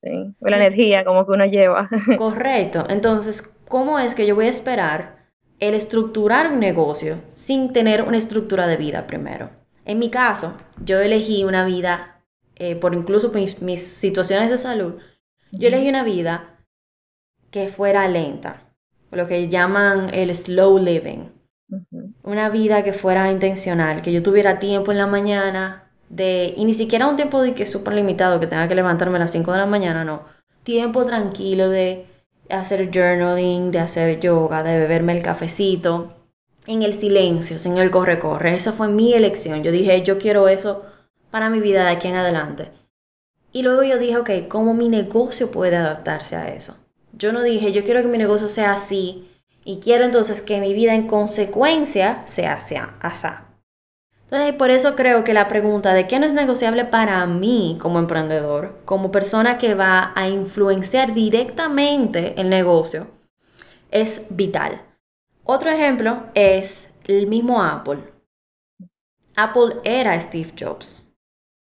Sí, 0.00 0.34
la 0.40 0.56
energía 0.56 1.04
como 1.04 1.26
que 1.26 1.32
uno 1.32 1.44
lleva. 1.44 1.90
Correcto. 2.16 2.86
Entonces, 2.88 3.42
¿cómo 3.68 3.98
es 3.98 4.14
que 4.14 4.26
yo 4.26 4.36
voy 4.36 4.46
a 4.46 4.50
esperar 4.50 5.18
el 5.60 5.74
estructurar 5.74 6.52
un 6.52 6.60
negocio 6.60 7.20
sin 7.32 7.72
tener 7.72 8.02
una 8.02 8.16
estructura 8.16 8.66
de 8.66 8.76
vida 8.76 9.06
primero. 9.06 9.50
En 9.84 9.98
mi 9.98 10.10
caso, 10.10 10.56
yo 10.84 11.00
elegí 11.00 11.44
una 11.44 11.64
vida, 11.64 12.17
eh, 12.58 12.76
por 12.76 12.94
incluso 12.94 13.32
mis, 13.32 13.82
situaciones 13.82 14.50
de 14.50 14.56
salud, 14.56 14.94
yo 15.52 15.68
elegí 15.68 15.88
una 15.88 16.02
vida 16.02 16.58
que 17.50 17.68
fuera 17.68 18.08
lenta, 18.08 18.62
lo 19.10 19.26
que 19.26 19.48
llaman 19.48 20.10
el 20.12 20.34
slow 20.34 20.78
living. 20.78 21.30
Una 22.22 22.48
vida 22.48 22.82
que 22.82 22.92
fuera 22.92 23.30
intencional, 23.30 24.02
que 24.02 24.12
yo 24.12 24.22
tuviera 24.22 24.58
tiempo 24.58 24.90
en 24.90 24.98
la 24.98 25.06
mañana, 25.06 25.90
de, 26.08 26.54
y 26.56 26.64
ni 26.64 26.72
siquiera 26.72 27.06
un 27.06 27.16
tiempo 27.16 27.42
de 27.42 27.54
que 27.54 27.66
súper 27.66 27.94
limitado, 27.94 28.40
que 28.40 28.46
tenga 28.46 28.68
que 28.68 28.74
levantarme 28.74 29.16
a 29.16 29.20
las 29.20 29.32
5 29.32 29.52
de 29.52 29.58
la 29.58 29.66
mañana, 29.66 30.04
no. 30.04 30.24
Tiempo 30.62 31.04
tranquilo 31.04 31.68
de 31.68 32.06
hacer 32.50 32.90
journaling, 32.90 33.70
de 33.70 33.78
hacer 33.78 34.20
yoga, 34.20 34.62
de 34.62 34.78
beberme 34.78 35.12
el 35.16 35.22
cafecito, 35.22 36.14
en 36.66 36.82
el 36.82 36.94
silencio, 36.94 37.58
sin 37.58 37.78
el 37.78 37.90
corre-corre. 37.90 38.54
Esa 38.54 38.72
fue 38.72 38.88
mi 38.88 39.14
elección. 39.14 39.62
Yo 39.62 39.70
dije, 39.70 40.02
yo 40.02 40.18
quiero 40.18 40.48
eso 40.48 40.84
para 41.30 41.50
mi 41.50 41.60
vida 41.60 41.84
de 41.84 41.90
aquí 41.90 42.08
en 42.08 42.16
adelante. 42.16 42.70
Y 43.52 43.62
luego 43.62 43.82
yo 43.82 43.98
dije, 43.98 44.16
ok, 44.16 44.30
¿cómo 44.48 44.74
mi 44.74 44.88
negocio 44.88 45.50
puede 45.50 45.76
adaptarse 45.76 46.36
a 46.36 46.48
eso? 46.48 46.76
Yo 47.12 47.32
no 47.32 47.42
dije, 47.42 47.72
yo 47.72 47.84
quiero 47.84 48.02
que 48.02 48.08
mi 48.08 48.18
negocio 48.18 48.48
sea 48.48 48.72
así 48.72 49.28
y 49.64 49.80
quiero 49.80 50.04
entonces 50.04 50.40
que 50.40 50.60
mi 50.60 50.74
vida 50.74 50.94
en 50.94 51.06
consecuencia 51.06 52.22
sea 52.26 52.54
así. 52.54 52.76
Entonces, 54.24 54.54
por 54.54 54.70
eso 54.70 54.94
creo 54.94 55.24
que 55.24 55.32
la 55.32 55.48
pregunta 55.48 55.94
de 55.94 56.06
qué 56.06 56.18
no 56.18 56.26
es 56.26 56.34
negociable 56.34 56.84
para 56.84 57.24
mí 57.26 57.78
como 57.80 57.98
emprendedor, 57.98 58.78
como 58.84 59.10
persona 59.10 59.56
que 59.56 59.74
va 59.74 60.12
a 60.14 60.28
influenciar 60.28 61.14
directamente 61.14 62.38
el 62.38 62.50
negocio, 62.50 63.06
es 63.90 64.26
vital. 64.28 64.82
Otro 65.44 65.70
ejemplo 65.70 66.24
es 66.34 66.90
el 67.06 67.26
mismo 67.26 67.62
Apple. 67.62 68.00
Apple 69.34 69.76
era 69.84 70.20
Steve 70.20 70.52
Jobs. 70.58 71.07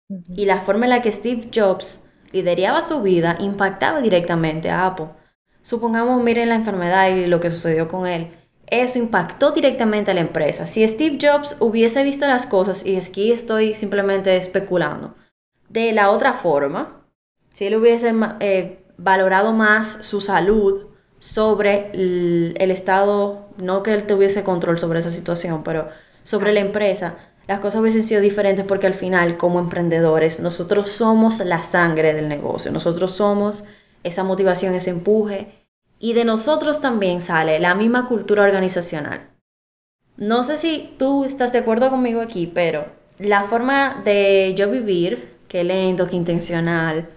Y 0.10 0.46
la 0.46 0.62
forma 0.62 0.86
en 0.86 0.92
la 0.92 1.02
que 1.02 1.12
Steve 1.12 1.50
Jobs 1.54 2.06
lideraba 2.32 2.82
su 2.82 3.02
vida 3.02 3.38
impactaba 3.40 4.02
directamente 4.02 4.70
a 4.70 4.86
Apple. 4.88 5.10
Supongamos, 5.62 6.22
miren 6.24 6.50
la 6.50 6.56
enfermedad 6.56 7.10
y 7.10 7.26
lo 7.26 7.40
que 7.40 7.50
sucedió 7.50 7.88
con 7.88 8.06
él 8.06 8.32
eso 8.68 8.98
impactó 8.98 9.52
directamente 9.52 10.12
a 10.12 10.14
la 10.14 10.22
empresa. 10.22 10.66
Si 10.66 10.88
Steve 10.88 11.18
Jobs 11.22 11.58
hubiese 11.60 12.04
visto 12.04 12.26
las 12.26 12.46
cosas, 12.46 12.86
y 12.86 12.98
aquí 12.98 13.32
estoy 13.32 13.74
simplemente 13.74 14.36
especulando, 14.38 15.16
de 15.70 15.92
la 15.92 16.10
otra 16.10 16.34
forma, 16.34 17.06
si 17.52 17.66
él 17.66 17.76
hubiese 17.76 18.14
eh, 18.40 18.84
valorado 18.98 19.54
más 19.54 20.06
su 20.06 20.22
salud 20.22 20.88
sobre 21.20 21.92
el, 21.94 22.56
el, 22.58 22.72
estado, 22.72 23.50
no 23.58 23.84
que 23.84 23.94
él 23.94 24.08
tuviese 24.08 24.44
control 24.44 24.80
sobre 24.80 25.00
esa 25.00 25.12
situación, 25.12 25.64
pero 25.64 25.90
sobre 26.24 26.52
la 26.52 26.60
empresa, 26.60 27.16
las 27.48 27.60
cosas 27.60 27.82
hubiesen 27.82 28.04
sido 28.04 28.22
diferentes 28.22 28.66
porque 28.66 28.88
al 28.88 28.94
final, 28.94 29.38
como 29.38 29.60
emprendedores, 29.60 30.40
nosotros 30.40 30.90
somos 30.90 31.40
la 31.40 31.62
sangre 31.62 32.14
del 32.14 32.30
negocio, 32.30 32.72
nosotros 32.72 33.12
somos 33.12 33.64
esa 34.04 34.24
motivación, 34.24 34.74
ese 34.74 34.92
empuje, 34.92 35.66
y 36.00 36.14
de 36.14 36.26
nosotros 36.26 36.82
también 36.82 37.22
sale 37.22 37.60
la 37.60 37.76
misma 37.76 38.08
cultura 38.08 38.44
organizacional. 38.44 39.30
No 40.18 40.44
sé 40.44 40.58
si 40.58 40.94
tú 40.98 41.26
estás 41.26 41.54
de 41.54 41.60
acuerdo 41.60 41.90
conmigo 41.90 42.22
aquí, 42.22 42.48
pero 42.48 42.86
la 43.20 43.44
forma 43.44 44.02
de 44.04 44.54
yo 44.56 44.70
vivir, 44.70 45.38
que 45.48 45.64
lento, 45.64 46.08
que 46.08 46.16
intencional, 46.16 47.10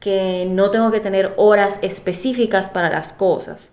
que 0.00 0.46
no 0.50 0.70
tengo 0.70 0.90
que 0.90 1.00
tener 1.00 1.32
horas 1.36 1.78
específicas 1.82 2.68
para 2.68 2.90
las 2.90 3.12
cosas, 3.12 3.72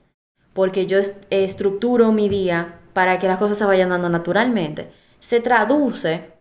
porque 0.53 0.85
yo 0.85 0.99
estructuro 1.29 2.11
mi 2.11 2.29
día 2.29 2.79
para 2.93 3.17
que 3.17 3.27
las 3.27 3.39
cosas 3.39 3.57
se 3.57 3.65
vayan 3.65 3.89
dando 3.89 4.09
naturalmente, 4.09 4.91
se 5.19 5.39
traduce 5.41 6.31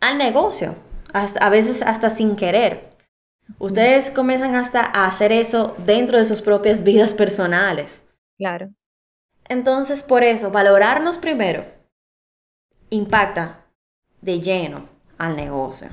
al 0.00 0.18
negocio, 0.18 0.74
a 1.12 1.48
veces 1.50 1.82
hasta 1.82 2.10
sin 2.10 2.36
querer. 2.36 2.90
Ustedes 3.58 4.10
comienzan 4.10 4.54
hasta 4.54 4.80
a 4.80 5.06
hacer 5.06 5.32
eso 5.32 5.74
dentro 5.84 6.18
de 6.18 6.24
sus 6.24 6.40
propias 6.40 6.84
vidas 6.84 7.14
personales. 7.14 8.04
Claro. 8.38 8.70
Entonces, 9.48 10.02
por 10.02 10.22
eso, 10.22 10.50
valorarnos 10.50 11.18
primero 11.18 11.64
impacta 12.90 13.64
de 14.20 14.40
lleno 14.40 14.88
al 15.18 15.36
negocio. 15.36 15.88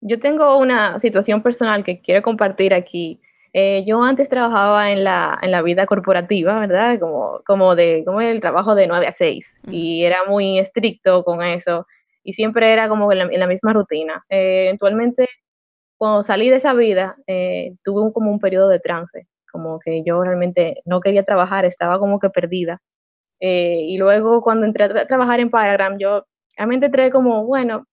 Yo 0.00 0.20
tengo 0.20 0.58
una 0.58 1.00
situación 1.00 1.42
personal 1.42 1.84
que 1.84 2.00
quiero 2.00 2.22
compartir 2.22 2.74
aquí. 2.74 3.20
Eh, 3.58 3.84
yo 3.86 4.02
antes 4.02 4.28
trabajaba 4.28 4.90
en 4.90 5.02
la, 5.02 5.38
en 5.40 5.50
la 5.50 5.62
vida 5.62 5.86
corporativa, 5.86 6.60
¿verdad? 6.60 6.98
Como, 7.00 7.40
como, 7.46 7.74
de, 7.74 8.02
como 8.04 8.20
el 8.20 8.38
trabajo 8.38 8.74
de 8.74 8.86
9 8.86 9.06
a 9.06 9.12
6 9.12 9.54
y 9.70 10.04
era 10.04 10.26
muy 10.28 10.58
estricto 10.58 11.24
con 11.24 11.42
eso 11.42 11.86
y 12.22 12.34
siempre 12.34 12.70
era 12.70 12.86
como 12.86 13.10
en 13.10 13.40
la, 13.40 13.46
misma 13.46 13.72
rutina. 13.72 14.26
Eh, 14.28 14.66
eventualmente 14.66 15.26
cuando 15.96 16.22
salí 16.22 16.50
de 16.50 16.56
esa 16.56 16.74
vida, 16.74 17.16
eh, 17.26 17.76
tuve 17.82 18.12
como 18.12 18.30
un 18.30 18.40
periodo 18.40 18.68
de 18.68 18.78
trance, 18.78 19.26
como 19.50 19.78
que 19.78 20.02
yo 20.04 20.22
realmente 20.22 20.82
no 20.84 21.00
quería 21.00 21.24
trabajar, 21.24 21.64
estaba 21.64 21.98
como 21.98 22.20
que 22.20 22.28
perdida. 22.28 22.82
Eh, 23.40 23.80
y 23.88 23.96
luego 23.96 24.42
cuando 24.42 24.66
entré 24.66 24.84
a 24.84 25.06
trabajar 25.06 25.40
en 25.40 25.48
Paragram, 25.48 25.96
yo 25.98 26.26
realmente 26.58 26.86
entré 26.86 27.10
como, 27.10 27.46
bueno, 27.46 27.86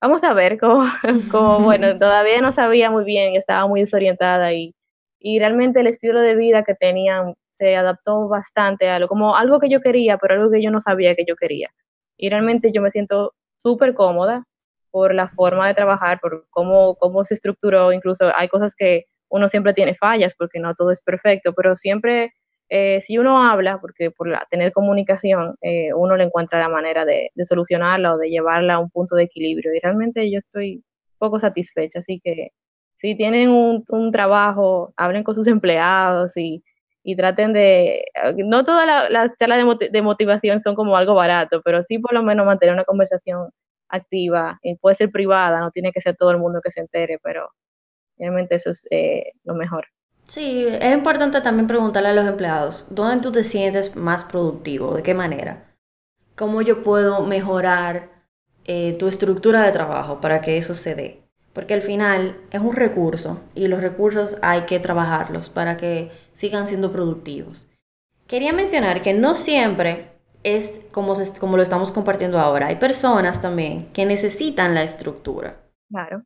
vamos 0.00 0.22
a 0.24 0.34
ver, 0.34 0.58
como, 0.58 0.84
como 1.30 1.60
bueno, 1.60 1.98
todavía 1.98 2.42
no 2.42 2.52
sabía 2.52 2.90
muy 2.90 3.04
bien, 3.04 3.36
estaba 3.36 3.66
muy 3.66 3.80
desorientada 3.80 4.52
y, 4.52 4.74
y 5.20 5.38
realmente 5.38 5.80
el 5.80 5.86
estilo 5.86 6.20
de 6.20 6.34
vida 6.34 6.64
que 6.64 6.74
tenían 6.74 7.34
se 7.50 7.76
adaptó 7.76 8.28
bastante 8.28 8.88
a 8.88 8.98
lo, 8.98 9.06
como 9.06 9.36
algo 9.36 9.60
que 9.60 9.68
yo 9.68 9.80
quería, 9.80 10.18
pero 10.18 10.34
algo 10.34 10.50
que 10.50 10.62
yo 10.62 10.70
no 10.70 10.80
sabía 10.80 11.14
que 11.14 11.24
yo 11.28 11.36
quería. 11.36 11.70
Y 12.16 12.30
realmente 12.30 12.72
yo 12.72 12.82
me 12.82 12.90
siento 12.90 13.34
súper 13.56 13.94
cómoda, 13.94 14.44
por 14.90 15.14
la 15.14 15.28
forma 15.28 15.68
de 15.68 15.74
trabajar, 15.74 16.20
por 16.20 16.46
cómo, 16.50 16.96
cómo 16.96 17.24
se 17.24 17.34
estructuró, 17.34 17.92
incluso 17.92 18.32
hay 18.34 18.48
cosas 18.48 18.74
que 18.74 19.04
uno 19.28 19.48
siempre 19.48 19.74
tiene 19.74 19.94
fallas 19.94 20.34
porque 20.36 20.58
no 20.58 20.74
todo 20.74 20.90
es 20.90 21.00
perfecto, 21.02 21.54
pero 21.54 21.76
siempre 21.76 22.32
eh, 22.68 23.00
si 23.00 23.18
uno 23.18 23.42
habla, 23.42 23.80
porque 23.80 24.10
por 24.12 24.28
tener 24.50 24.72
comunicación, 24.72 25.56
eh, 25.60 25.92
uno 25.92 26.16
le 26.16 26.24
encuentra 26.24 26.60
la 26.60 26.68
manera 26.68 27.04
de, 27.04 27.30
solucionarla 27.44 28.14
o 28.14 28.18
de 28.18 28.30
llevarla 28.30 28.74
a 28.74 28.78
un 28.78 28.90
punto 28.90 29.16
de 29.16 29.24
equilibrio. 29.24 29.74
Y 29.74 29.80
realmente 29.80 30.30
yo 30.30 30.38
estoy 30.38 30.84
poco 31.18 31.40
satisfecha, 31.40 31.98
así 31.98 32.20
que 32.22 32.50
si 33.00 33.14
tienen 33.14 33.48
un, 33.48 34.12
trabajo, 34.12 34.92
hablen 34.94 35.24
con 35.24 35.34
sus 35.34 35.46
empleados 35.46 36.36
y, 36.36 36.62
y 37.02 37.16
traten 37.16 37.54
de, 37.54 38.04
no 38.44 38.62
todas 38.64 38.86
las 39.10 39.32
charlas 39.38 39.64
de, 39.90 40.02
motivación 40.02 40.60
son 40.60 40.74
como 40.74 40.96
algo 40.96 41.14
barato, 41.14 41.62
pero 41.64 41.82
sí 41.82 41.98
por 41.98 42.12
lo 42.12 42.22
menos 42.22 42.44
mantener 42.44 42.74
una 42.74 42.84
conversación 42.84 43.48
activa, 43.88 44.58
y 44.62 44.76
puede 44.76 44.96
ser 44.96 45.10
privada, 45.10 45.60
no 45.60 45.70
tiene 45.70 45.92
que 45.92 46.02
ser 46.02 46.14
todo 46.14 46.30
el 46.30 46.38
mundo 46.38 46.60
que 46.62 46.70
se 46.70 46.80
entere, 46.80 47.18
pero 47.22 47.48
realmente 48.18 48.56
eso 48.56 48.70
es 48.70 48.86
eh, 48.90 49.32
lo 49.44 49.54
mejor. 49.54 49.86
Sí, 50.24 50.66
es 50.68 50.94
importante 50.94 51.40
también 51.40 51.66
preguntarle 51.66 52.10
a 52.10 52.14
los 52.14 52.28
empleados, 52.28 52.86
¿dónde 52.90 53.22
tú 53.22 53.32
te 53.32 53.44
sientes 53.44 53.96
más 53.96 54.24
productivo? 54.24 54.94
¿De 54.94 55.02
qué 55.02 55.14
manera? 55.14 55.74
¿Cómo 56.36 56.60
yo 56.60 56.82
puedo 56.82 57.24
mejorar 57.26 58.10
eh, 58.64 58.94
tu 58.98 59.08
estructura 59.08 59.62
de 59.62 59.72
trabajo 59.72 60.20
para 60.20 60.42
que 60.42 60.58
eso 60.58 60.74
se 60.74 60.94
dé? 60.94 61.29
Porque 61.52 61.74
al 61.74 61.82
final 61.82 62.40
es 62.50 62.60
un 62.60 62.76
recurso 62.76 63.40
y 63.54 63.66
los 63.66 63.80
recursos 63.80 64.36
hay 64.42 64.62
que 64.62 64.78
trabajarlos 64.78 65.50
para 65.50 65.76
que 65.76 66.10
sigan 66.32 66.66
siendo 66.66 66.92
productivos. 66.92 67.66
Quería 68.26 68.52
mencionar 68.52 69.02
que 69.02 69.12
no 69.12 69.34
siempre 69.34 70.12
es 70.44 70.80
como, 70.92 71.14
como 71.38 71.56
lo 71.56 71.62
estamos 71.62 71.92
compartiendo 71.92 72.38
ahora. 72.38 72.68
Hay 72.68 72.76
personas 72.76 73.40
también 73.40 73.88
que 73.92 74.06
necesitan 74.06 74.74
la 74.74 74.82
estructura. 74.82 75.56
Claro. 75.88 76.22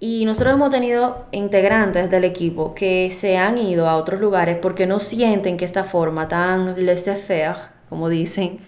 Y 0.00 0.24
nosotros 0.24 0.54
hemos 0.54 0.70
tenido 0.70 1.26
integrantes 1.30 2.10
del 2.10 2.24
equipo 2.24 2.74
que 2.74 3.10
se 3.10 3.38
han 3.38 3.56
ido 3.58 3.88
a 3.88 3.96
otros 3.96 4.20
lugares 4.20 4.58
porque 4.60 4.86
no 4.86 5.00
sienten 5.00 5.56
que 5.56 5.64
esta 5.64 5.84
forma 5.84 6.28
tan 6.28 6.84
laissez-faire, 6.84 7.56
como 7.88 8.08
dicen, 8.08 8.58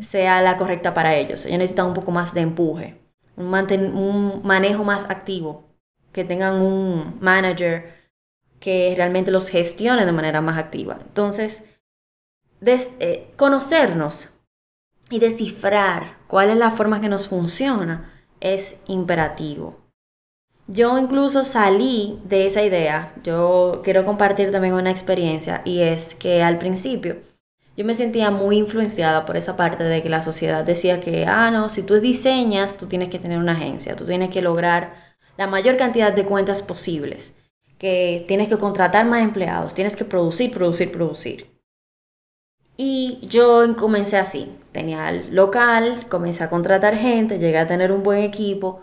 sea 0.00 0.42
la 0.42 0.56
correcta 0.56 0.92
para 0.92 1.14
ellos. 1.14 1.46
Ellos 1.46 1.58
necesitan 1.58 1.86
un 1.86 1.94
poco 1.94 2.10
más 2.10 2.34
de 2.34 2.40
empuje, 2.42 3.01
un, 3.42 4.40
manejo 4.44 4.84
más 4.84 5.10
activo, 5.10 5.64
que 6.12 6.24
tengan 6.24 6.60
un 6.60 7.18
manager 7.20 7.94
que 8.60 8.94
realmente 8.96 9.30
los 9.30 9.48
gestione 9.48 10.06
de 10.06 10.12
manera 10.12 10.40
más 10.40 10.58
activa. 10.58 10.98
Entonces, 11.00 11.64
eh, 12.64 13.30
conocernos 13.36 14.30
y 15.10 15.18
descifrar 15.18 16.18
cuál 16.28 16.50
es 16.50 16.56
la 16.56 16.70
forma 16.70 17.00
que 17.00 17.08
nos 17.08 17.28
funciona 17.28 18.12
es 18.40 18.76
imperativo. 18.86 19.78
Yo 20.68 20.96
incluso 20.98 21.44
salí 21.44 22.20
de 22.24 22.46
esa 22.46 22.62
idea. 22.62 23.14
Yo 23.24 23.82
quiero 23.84 24.04
compartir 24.04 24.50
también 24.52 24.74
una 24.74 24.90
experiencia 24.90 25.60
y 25.64 25.80
es 25.80 26.14
que 26.14 26.42
al 26.42 26.58
principio 26.58 27.16
yo 27.76 27.84
me 27.84 27.94
sentía 27.94 28.30
muy 28.30 28.58
influenciada 28.58 29.24
por 29.24 29.36
esa 29.36 29.56
parte 29.56 29.84
de 29.84 30.02
que 30.02 30.08
la 30.08 30.22
sociedad 30.22 30.64
decía 30.64 31.00
que, 31.00 31.24
ah, 31.26 31.50
no, 31.50 31.68
si 31.68 31.82
tú 31.82 31.98
diseñas, 32.00 32.76
tú 32.76 32.86
tienes 32.86 33.08
que 33.08 33.18
tener 33.18 33.38
una 33.38 33.52
agencia, 33.52 33.96
tú 33.96 34.04
tienes 34.04 34.30
que 34.30 34.42
lograr 34.42 34.94
la 35.38 35.46
mayor 35.46 35.76
cantidad 35.76 36.12
de 36.12 36.26
cuentas 36.26 36.62
posibles, 36.62 37.34
que 37.78 38.24
tienes 38.28 38.48
que 38.48 38.58
contratar 38.58 39.06
más 39.06 39.22
empleados, 39.22 39.74
tienes 39.74 39.96
que 39.96 40.04
producir, 40.04 40.52
producir, 40.52 40.92
producir. 40.92 41.50
Y 42.76 43.18
yo 43.22 43.74
comencé 43.76 44.18
así, 44.18 44.54
tenía 44.72 45.08
el 45.08 45.34
local, 45.34 46.06
comencé 46.08 46.44
a 46.44 46.50
contratar 46.50 46.96
gente, 46.96 47.38
llegué 47.38 47.58
a 47.58 47.66
tener 47.66 47.92
un 47.92 48.02
buen 48.02 48.22
equipo, 48.22 48.82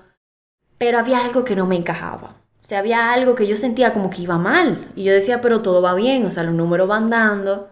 pero 0.78 0.98
había 1.00 1.24
algo 1.24 1.44
que 1.44 1.56
no 1.56 1.66
me 1.66 1.76
encajaba. 1.76 2.38
O 2.62 2.66
sea, 2.70 2.80
había 2.80 3.12
algo 3.14 3.36
que 3.36 3.48
yo 3.48 3.56
sentía 3.56 3.94
como 3.94 4.10
que 4.10 4.22
iba 4.22 4.38
mal. 4.38 4.92
Y 4.96 5.04
yo 5.04 5.14
decía, 5.14 5.42
pero 5.42 5.62
todo 5.62 5.82
va 5.82 5.96
bien, 5.96 6.26
o 6.26 6.32
sea, 6.32 6.44
los 6.44 6.54
números 6.54 6.88
van 6.88 7.10
dando. 7.10 7.70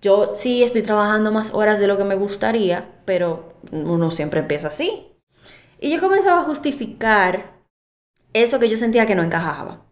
Yo 0.00 0.32
sí 0.32 0.62
estoy 0.62 0.82
trabajando 0.82 1.32
más 1.32 1.52
horas 1.54 1.80
de 1.80 1.88
lo 1.88 1.96
que 1.96 2.04
me 2.04 2.14
gustaría, 2.14 3.00
pero 3.04 3.48
uno 3.72 4.10
siempre 4.10 4.40
empieza 4.40 4.68
así. 4.68 5.08
Y 5.80 5.90
yo 5.90 6.00
comenzaba 6.00 6.40
a 6.40 6.44
justificar 6.44 7.58
eso 8.32 8.58
que 8.58 8.68
yo 8.68 8.76
sentía 8.76 9.06
que 9.06 9.14
no 9.14 9.22
encajaba. 9.22 9.84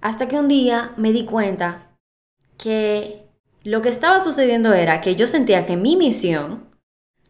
Hasta 0.00 0.28
que 0.28 0.36
un 0.36 0.48
día 0.48 0.92
me 0.96 1.12
di 1.12 1.24
cuenta 1.24 1.96
que 2.56 3.28
lo 3.62 3.82
que 3.82 3.88
estaba 3.88 4.20
sucediendo 4.20 4.72
era 4.72 5.00
que 5.00 5.14
yo 5.16 5.26
sentía 5.26 5.66
que 5.66 5.76
mi 5.76 5.96
misión 5.96 6.68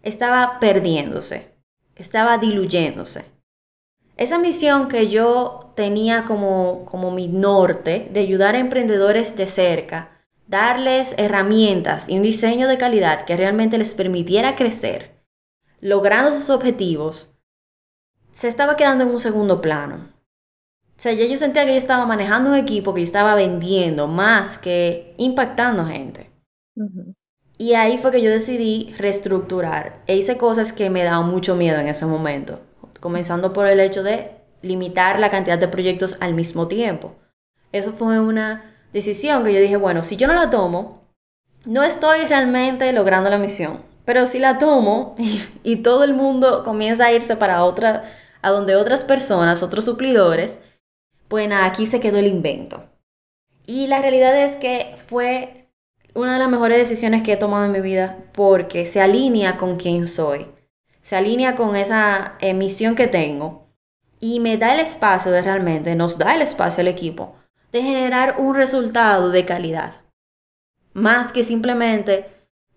estaba 0.03 0.61
perdiéndose, 0.61 1.55
estaba 1.97 2.39
diluyéndose. 2.39 3.25
Esa 4.17 4.39
misión 4.39 4.89
que 4.89 5.09
yo 5.09 5.73
tenía 5.77 6.25
como, 6.25 6.85
como 6.87 7.11
mi 7.11 7.29
norte 7.29 8.09
de 8.13 8.21
ayudar 8.21 8.55
a 8.55 8.59
emprendedores 8.59 9.37
de 9.37 9.47
cerca, 9.47 10.18
darles 10.49 11.15
herramientas 11.19 12.09
y 12.09 12.17
un 12.17 12.23
diseño 12.23 12.67
de 12.67 12.79
calidad 12.79 13.25
que 13.25 13.37
realmente 13.37 13.79
les 13.79 13.95
permitiera 13.95 14.57
crecer, 14.57 15.23
logrando 15.81 16.35
sus 16.35 16.51
objetivos, 16.51 17.31
se 18.33 18.49
estaba 18.49 18.77
quedando 18.77 19.05
en 19.05 19.11
un 19.11 19.21
segundo 19.21 19.61
plano. 19.61 20.13
O 20.99 21.01
sea, 21.01 21.13
ya 21.13 21.27
yo 21.27 21.37
sentía 21.37 21.65
que 21.65 21.73
yo 21.73 21.79
estaba 21.79 22.07
manejando 22.07 22.51
un 22.51 22.57
equipo, 22.57 22.93
que 22.93 23.03
yo 23.03 23.05
estaba 23.05 23.35
vendiendo 23.37 24.09
más 24.09 24.59
que 24.59 25.15
impactando 25.19 25.85
gente. 25.85 26.33
Y 27.59 27.75
ahí 27.75 27.99
fue 27.99 28.11
que 28.11 28.23
yo 28.23 28.31
decidí 28.31 28.95
reestructurar 28.99 30.03
e 30.07 30.17
hice 30.17 30.37
cosas 30.37 30.73
que 30.73 30.91
me 30.91 31.05
daban 31.05 31.29
mucho 31.29 31.57
miedo 31.57 31.79
en 31.79 31.89
ese 31.89 32.07
momento, 32.07 32.61
comenzando 33.01 33.53
por 33.53 33.67
el 33.67 33.81
hecho 33.81 34.03
de 34.03 34.31
limitar 34.63 35.21
la 35.21 35.31
cantidad 35.31 35.59
de 35.59 35.69
proyectos 35.69 36.17
al 36.21 36.35
mismo 36.35 36.69
tiempo. 36.69 37.17
Eso 37.71 37.93
fue 37.93 38.19
una 38.19 38.68
decisión 38.93 39.45
que 39.45 39.53
yo 39.53 39.61
dije, 39.61 39.77
bueno, 39.77 40.03
si 40.03 40.17
yo 40.17 40.27
no 40.27 40.35
la 40.35 40.51
tomo, 40.51 41.03
no 41.65 41.83
estoy 41.83 42.23
realmente 42.23 42.93
logrando 42.93 43.31
la 43.31 43.39
misión. 43.39 43.83
Pero 44.05 44.27
si 44.27 44.39
la 44.39 44.59
tomo 44.59 45.15
y, 45.63 45.77
todo 45.77 46.05
el 46.05 46.15
mundo 46.15 46.63
comienza 46.65 47.07
a 47.07 47.13
irse 47.13 47.37
para 47.37 47.65
otra, 47.65 48.05
a 48.43 48.51
donde 48.51 48.77
otras 48.77 49.05
personas, 49.05 49.63
otros 49.63 49.85
suplidores, 49.85 50.61
pues 51.29 51.49
nada, 51.49 51.67
aquí 51.67 51.87
se 51.87 52.01
quedó 52.01 52.19
el 52.19 52.27
invento. 52.27 52.85
Y 53.67 53.87
la 53.87 54.01
realidad 54.01 54.35
es 54.43 54.57
que 54.57 54.97
fue 55.09 55.69
una 56.15 56.33
de 56.33 56.39
las 56.39 56.49
mejores 56.49 56.79
decisiones 56.79 57.23
que 57.23 57.35
he 57.35 57.37
tomado 57.37 57.67
en 57.67 57.73
mi 57.73 57.81
vida 57.81 58.17
porque 58.33 58.87
se 58.87 59.03
alinea 59.03 59.59
con 59.59 59.77
quien 59.77 60.09
soy, 60.09 60.47
se 61.01 61.17
alinea 61.17 61.55
con 61.55 61.77
esa 61.77 62.37
eh, 62.41 62.55
misión 62.55 62.95
que 62.95 63.09
tengo 63.09 63.69
y 64.21 64.41
me 64.41 64.57
da 64.57 64.73
el 64.73 64.81
espacio 64.81 65.31
de 65.31 65.43
realmente, 65.43 65.95
nos 65.95 66.17
da 66.17 66.35
el 66.35 66.41
espacio 66.41 66.81
al 66.81 66.89
equipo 66.89 67.35
de 67.73 67.83
generar 67.83 68.37
un 68.39 68.55
resultado 68.55 69.31
de 69.31 69.45
calidad. 69.45 69.95
Más 70.95 71.33
que 71.33 71.43
simplemente 71.43 72.27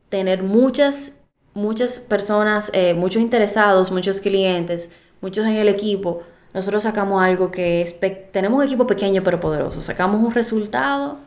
tener 0.10 0.44
muchas, 0.44 1.18
muchas 1.54 2.00
personas, 2.00 2.70
eh, 2.74 2.94
muchos 2.94 3.22
interesados, 3.22 3.92
muchos 3.92 4.22
clientes, 4.22 4.92
muchos 5.22 5.46
en 5.48 5.56
el 5.56 5.70
equipo. 5.70 6.24
Nosotros 6.54 6.84
sacamos 6.84 7.24
algo 7.24 7.50
que 7.50 7.82
es, 7.82 7.98
tenemos 8.32 8.58
un 8.58 8.66
equipo 8.66 8.86
pequeño 8.86 9.24
pero 9.24 9.40
poderoso. 9.40 9.82
Sacamos 9.82 10.22
un 10.22 10.34
resultado 10.34 11.20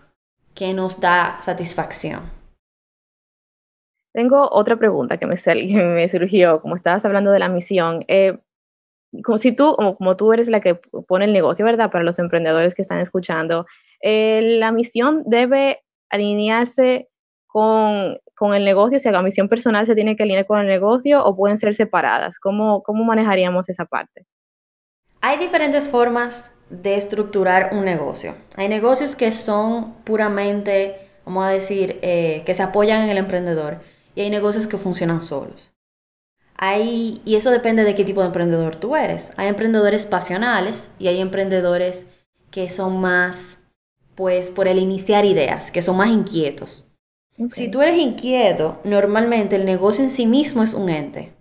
que 0.55 0.74
nos 0.74 1.00
da 1.00 1.40
satisfacción. 1.42 2.22
Tengo 4.12 4.48
otra 4.53 4.77
pregunta 4.77 5.16
que 5.16 5.27
me, 5.27 5.35
me 5.94 6.09
surgió, 6.09 6.61
como 6.61 6.77
estabas 6.77 7.05
hablando 7.05 7.33
de 7.33 7.38
la 7.38 7.48
misión. 7.48 8.05
Eh, 8.07 8.38
como 9.22 9.38
si 9.38 9.53
tú, 9.53 9.77
como, 9.98 10.16
tú 10.16 10.33
eres 10.33 10.48
la 10.48 10.61
que 10.61 10.74
pone 11.07 11.27
el 11.27 11.33
negocio, 11.33 11.64
¿verdad? 11.64 11.90
Para 11.90 12.05
los 12.05 12.18
emprendedores 12.18 12.74
que 12.74 12.83
están 12.83 13.00
escuchando, 13.00 13.66
eh, 14.00 14.57
la 14.59 14.72
misión 14.72 15.22
debe 15.27 15.83
alinearse 16.11 17.09
con, 17.46 18.18
con, 18.35 18.55
el 18.55 18.64
negocio, 18.64 18.96
o 18.96 19.00
sea, 19.00 19.12
la 19.12 19.22
misión 19.22 19.48
personal 19.48 19.87
se 19.87 19.94
tiene 19.94 20.16
que 20.16 20.24
alinear 20.24 20.46
con 20.46 20.61
el 20.61 20.66
negocio 20.66 21.24
o 21.24 21.37
pueden 21.37 21.59
ser 21.59 21.74
separadas. 21.74 22.38
¿Cómo, 22.40 22.83
cómo 22.83 23.05
manejaríamos 23.05 23.68
esa 23.68 23.85
parte? 23.85 24.27
Hay 25.20 25.38
diferentes 25.38 25.88
formas 25.88 26.55
de 26.68 26.96
estructurar 26.96 27.70
un 27.72 27.85
negocio. 27.85 28.35
Hay 28.57 28.68
negocios 28.68 29.14
que 29.16 29.33
son 29.33 29.94
puramente, 30.05 31.09
vamos 31.24 31.44
a 31.44 31.48
decir, 31.48 31.98
eh, 32.03 32.42
que 32.44 32.55
se 32.55 32.62
apoyan 32.62 33.03
en 33.03 33.11
el 33.11 33.18
emprendedor 33.18 33.79
y 34.14 34.22
hay 34.22 34.31
negocios 34.31 34.66
que 34.66 34.77
funcionan 34.77 35.22
solos 35.22 35.73
y 36.60 37.34
eso 37.34 37.50
depende 37.50 37.84
de 37.84 37.94
qué 37.94 38.04
tipo 38.04 38.20
de 38.20 38.28
emprendedor 38.28 38.76
tú 38.76 38.96
eres. 38.96 39.32
Hay 39.36 39.48
emprendedores 39.48 40.06
pasionales 40.06 40.90
y 40.98 41.08
hay 41.08 41.20
emprendedores 41.20 42.06
que 42.50 42.68
son 42.68 43.00
más, 43.00 43.58
pues, 44.14 44.50
por 44.50 44.68
el 44.68 44.78
iniciar 44.78 45.24
ideas, 45.24 45.70
que 45.70 45.82
son 45.82 45.96
más 45.96 46.10
inquietos. 46.10 46.88
Si 47.50 47.68
tú 47.68 47.82
eres 47.82 47.98
inquieto, 47.98 48.80
normalmente 48.84 49.56
el 49.56 49.64
negocio 49.64 50.04
en 50.04 50.10
sí 50.10 50.26
mismo 50.26 50.62
es 50.62 50.72
un 50.72 50.88
ente. 50.88 51.32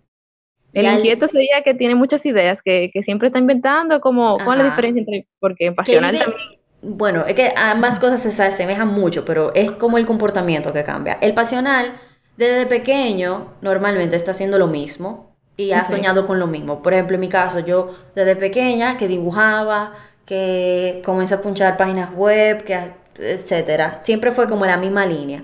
El 0.73 0.87
inquieto 0.87 1.27
sería 1.27 1.61
que 1.63 1.75
tiene 1.75 1.93
muchas 1.93 2.25
ideas, 2.25 2.63
que, 2.63 2.89
siempre 3.03 3.27
está 3.27 3.37
inventando, 3.37 4.01
como, 4.01 4.37
¿cuál 4.43 4.57
es 4.57 4.63
la 4.65 4.69
diferencia 4.71 4.99
entre, 5.01 5.27
porque 5.39 5.71
pasional 5.71 6.17
también... 6.17 6.39
Bueno, 6.81 7.25
es 7.25 7.35
que 7.35 7.53
ambas 7.55 7.97
cosas 7.97 8.21
se 8.21 8.43
asemejan 8.43 8.89
mucho, 8.89 9.23
pero 9.23 9.53
es 9.53 9.71
como 9.71 9.97
el 9.97 10.05
comportamiento 10.05 10.73
que 10.73 10.83
cambia. 10.83 11.17
El 11.21 11.33
pasional 11.33 11.93
desde 12.37 12.65
pequeño 12.65 13.53
normalmente 13.61 14.15
está 14.15 14.31
haciendo 14.31 14.57
lo 14.57 14.67
mismo 14.67 15.35
y 15.57 15.71
ha 15.71 15.85
soñado 15.85 16.25
con 16.25 16.39
lo 16.39 16.47
mismo. 16.47 16.81
Por 16.81 16.93
ejemplo, 16.93 17.15
en 17.15 17.21
mi 17.21 17.29
caso, 17.29 17.59
yo 17.59 17.95
desde 18.15 18.35
pequeña 18.35 18.97
que 18.97 19.07
dibujaba, 19.07 19.93
que 20.25 21.01
comencé 21.05 21.35
a 21.35 21.41
punchar 21.41 21.77
páginas 21.77 22.13
web, 22.13 22.63
que 22.63 22.93
etcétera, 23.19 23.99
siempre 24.01 24.31
fue 24.31 24.47
como 24.47 24.65
la 24.65 24.77
misma 24.77 25.05
línea. 25.05 25.43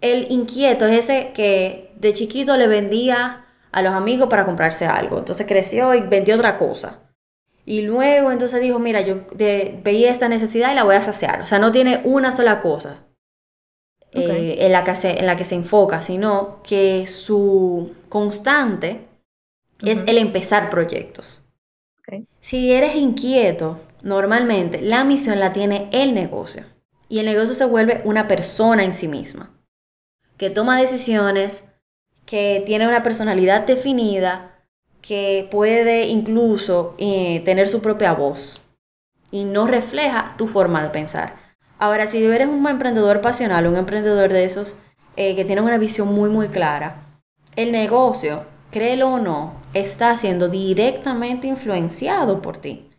El 0.00 0.30
inquieto 0.32 0.86
es 0.86 1.04
ese 1.04 1.32
que 1.34 1.92
de 1.96 2.14
chiquito 2.14 2.56
le 2.56 2.66
vendía 2.66 3.44
a 3.72 3.82
los 3.82 3.92
amigos 3.92 4.28
para 4.28 4.46
comprarse 4.46 4.86
algo. 4.86 5.18
Entonces 5.18 5.46
creció 5.46 5.94
y 5.94 6.00
vendió 6.00 6.36
otra 6.36 6.56
cosa. 6.56 7.00
Y 7.66 7.82
luego 7.82 8.32
entonces 8.32 8.60
dijo, 8.60 8.78
mira, 8.78 9.02
yo 9.02 9.26
veía 9.36 10.10
esta 10.10 10.28
necesidad 10.28 10.72
y 10.72 10.74
la 10.74 10.84
voy 10.84 10.96
a 10.96 11.02
saciar. 11.02 11.42
O 11.42 11.46
sea, 11.46 11.58
no 11.58 11.70
tiene 11.70 12.00
una 12.04 12.32
sola 12.32 12.60
cosa. 12.60 13.04
Eh, 14.12 14.56
en, 14.60 14.72
la 14.72 14.82
que 14.82 14.96
se, 14.96 15.20
en 15.20 15.26
la 15.26 15.36
que 15.36 15.44
se 15.44 15.54
enfoca, 15.54 16.02
sino 16.02 16.60
que 16.64 17.06
su 17.06 17.94
constante 18.08 19.06
es 19.82 20.02
el 20.06 20.18
empezar 20.18 20.68
proyectos. 20.68 21.44
Si 22.40 22.72
eres 22.72 22.96
inquieto, 22.96 23.78
normalmente 24.02 24.80
la 24.80 25.04
misión 25.04 25.38
la 25.38 25.52
tiene 25.52 25.88
el 25.92 26.12
negocio 26.12 26.64
y 27.08 27.20
el 27.20 27.26
negocio 27.26 27.54
se 27.54 27.64
vuelve 27.64 28.00
una 28.04 28.26
persona 28.26 28.82
en 28.82 28.94
sí 28.94 29.06
misma, 29.06 29.50
que 30.36 30.50
toma 30.50 30.80
decisiones, 30.80 31.64
que 32.26 32.62
tiene 32.66 32.88
una 32.88 33.04
personalidad 33.04 33.64
definida, 33.64 34.60
que 35.02 35.48
puede 35.50 36.06
incluso 36.06 36.94
eh, 36.98 37.42
tener 37.44 37.68
su 37.68 37.80
propia 37.80 38.12
voz 38.12 38.60
y 39.30 39.44
no 39.44 39.66
refleja 39.66 40.34
tu 40.36 40.46
forma 40.46 40.82
de 40.82 40.90
pensar. 40.90 41.36
Ahora, 41.80 42.06
si 42.06 42.22
eres 42.22 42.46
un 42.46 42.68
emprendedor 42.68 43.22
pasional, 43.22 43.66
un 43.66 43.74
emprendedor 43.74 44.30
de 44.30 44.44
esos 44.44 44.76
eh, 45.16 45.34
que 45.34 45.46
tiene 45.46 45.62
una 45.62 45.78
visión 45.78 46.14
muy, 46.14 46.28
muy 46.28 46.48
clara, 46.48 47.06
el 47.56 47.72
negocio, 47.72 48.44
créelo 48.70 49.14
o 49.14 49.18
no, 49.18 49.54
está 49.72 50.14
siendo 50.14 50.50
directamente 50.50 51.46
influenciado 51.46 52.42
por 52.42 52.58
ti. 52.58 52.90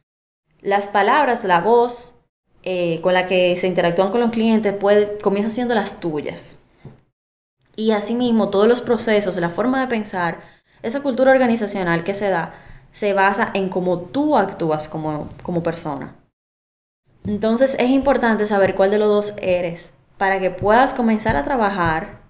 Las 0.62 0.88
palabras, 0.88 1.44
la 1.44 1.62
voz 1.62 2.16
eh, 2.64 3.00
con 3.02 3.14
la 3.14 3.28
que 3.28 3.56
se 3.56 3.68
interactúan 3.68 4.10
con 4.10 4.20
los 4.20 4.32
clientes 4.32 4.74
puede, 4.74 5.20
siendo 5.50 5.76
las 5.76 6.00
tuyas. 6.00 6.64
Y 7.76 7.92
asimismo, 7.92 8.50
todos 8.50 8.68
los 8.68 8.82
procesos, 8.82 9.38
la 9.38 9.52
forma 9.52 9.80
de 9.82 9.88
pensar, 9.90 10.40
esa 10.82 11.02
cultura 11.02 11.32
organizacional 11.32 12.04
que 12.04 12.16
se 12.16 12.30
da, 12.30 12.54
se 12.92 13.14
basa 13.14 13.52
en 13.54 13.70
cómo 13.70 14.00
tú 14.00 14.38
actúas 14.38 14.90
como, 14.90 15.30
como 15.44 15.62
persona. 15.62 16.16
Entonces 17.26 17.76
es 17.80 17.90
importante 17.90 18.46
saber 18.46 18.76
cuál 18.76 18.92
de 18.92 18.98
los 18.98 19.08
dos 19.08 19.34
eres 19.42 19.94
para 20.18 20.40
que 20.40 20.52
puedas 20.52 20.94
comenzar 20.94 21.36
a 21.36 21.44
trabajar 21.44 22.22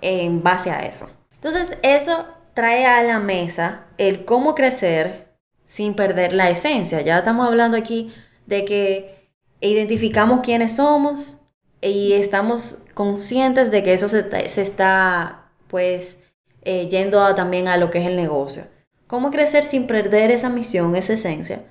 en 0.00 0.42
base 0.42 0.70
a 0.70 0.86
eso. 0.86 1.08
Entonces 1.34 1.78
eso 1.82 2.26
trae 2.54 2.86
a 2.86 3.02
la 3.02 3.18
mesa 3.18 3.86
el 3.98 4.24
cómo 4.24 4.54
crecer 4.54 5.32
sin 5.64 5.94
perder 5.94 6.32
la 6.32 6.50
esencia. 6.50 7.00
Ya 7.00 7.18
estamos 7.18 7.46
hablando 7.46 7.76
aquí 7.76 8.12
de 8.46 8.64
que 8.64 9.30
identificamos 9.60 10.40
quiénes 10.42 10.76
somos 10.76 11.38
y 11.80 12.12
estamos 12.12 12.78
conscientes 12.94 13.70
de 13.70 13.82
que 13.82 13.94
eso 13.94 14.08
se, 14.08 14.28
está 14.60 15.50
pues 15.68 16.18
eh, 16.62 16.88
yendo 16.88 17.34
también 17.34 17.68
a 17.68 17.76
lo 17.76 17.90
que 17.90 18.00
es 18.00 18.06
el 18.06 18.16
negocio. 18.16 18.66
¿Cómo 19.06 19.30
crecer 19.30 19.64
sin 19.64 19.86
perder 19.86 20.30
esa 20.30 20.48
misión, 20.48 20.94
esa 20.94 21.14
esencia? 21.14 21.64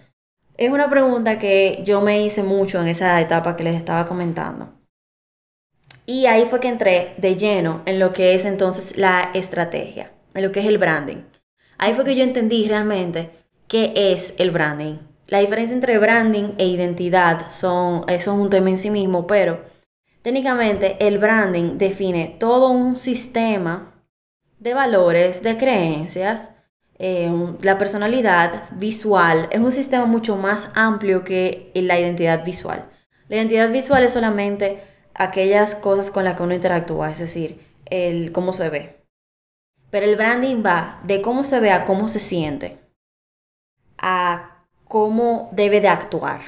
Es 0.58 0.70
una 0.70 0.90
pregunta 0.90 1.40
que 1.40 1.82
yo 1.86 2.02
me 2.02 2.24
hice 2.24 2.44
mucho 2.44 2.82
en 2.82 2.88
esa 2.88 3.20
etapa 3.20 3.56
que 3.56 3.64
les 3.64 3.76
estaba 3.76 4.06
comentando. 4.06 4.70
Y 6.06 6.26
ahí 6.26 6.46
fue 6.46 6.60
que 6.60 6.68
entré 6.68 7.14
de 7.18 7.36
lleno 7.38 7.82
en 7.86 8.00
lo 8.00 8.12
que 8.12 8.34
es 8.34 8.46
entonces 8.46 8.98
la 8.98 9.32
estrategia, 9.34 10.12
en 10.34 10.44
lo 10.44 10.52
que 10.52 10.60
es 10.60 10.66
el 10.66 10.78
branding. 10.78 11.24
Ahí 11.78 11.94
fue 11.94 12.04
que 12.04 12.16
yo 12.16 12.24
entendí 12.24 12.68
realmente 12.68 13.32
qué 13.68 13.94
es 13.96 14.34
el 14.38 14.52
branding. 14.52 14.98
La 15.28 15.40
diferencia 15.40 15.74
entre 15.74 15.98
branding 15.98 16.56
e 16.58 16.66
identidad 16.66 17.50
son, 17.50 18.04
es 18.10 18.28
un 18.28 18.50
tema 18.50 18.70
en 18.70 18.78
sí 18.78 18.90
mismo, 18.90 19.26
pero 19.26 19.64
técnicamente 20.22 20.98
el 21.00 21.20
branding 21.20 21.78
define 21.78 22.36
todo 22.40 22.70
un 22.70 22.98
sistema 22.98 23.94
de 24.60 24.74
valores, 24.74 25.42
de 25.42 25.58
creencias, 25.58 26.52
eh, 27.04 27.56
la 27.64 27.80
personalidad 27.80 28.70
visual 28.74 29.50
es 29.52 29.60
un 29.60 29.72
sistema 29.72 30.06
mucho 30.06 30.38
más 30.38 30.72
amplio 30.76 31.24
que 31.24 31.72
la 31.74 32.00
identidad 32.00 32.46
visual. 32.46 32.92
La 33.28 33.38
identidad 33.38 33.72
visual 33.72 34.04
es 34.04 34.14
solamente 34.14 34.84
aquellas 35.16 35.74
cosas 35.74 36.12
con 36.12 36.26
las 36.26 36.36
que 36.36 36.44
uno 36.44 36.54
interactúa, 36.54 37.10
es 37.10 37.18
decir, 37.18 37.60
el 37.86 38.32
cómo 38.32 38.54
se 38.54 38.70
ve. 38.70 39.04
Pero 39.90 40.06
el 40.06 40.16
branding 40.16 40.62
va 40.64 41.02
de 41.04 41.24
cómo 41.24 41.44
se 41.44 41.60
ve 41.60 41.72
a 41.72 41.86
cómo 41.86 42.08
se 42.08 42.20
siente, 42.20 42.78
a 43.98 44.64
cómo 44.88 45.50
debe 45.54 45.82
de 45.82 45.88
actuar. 45.88 46.42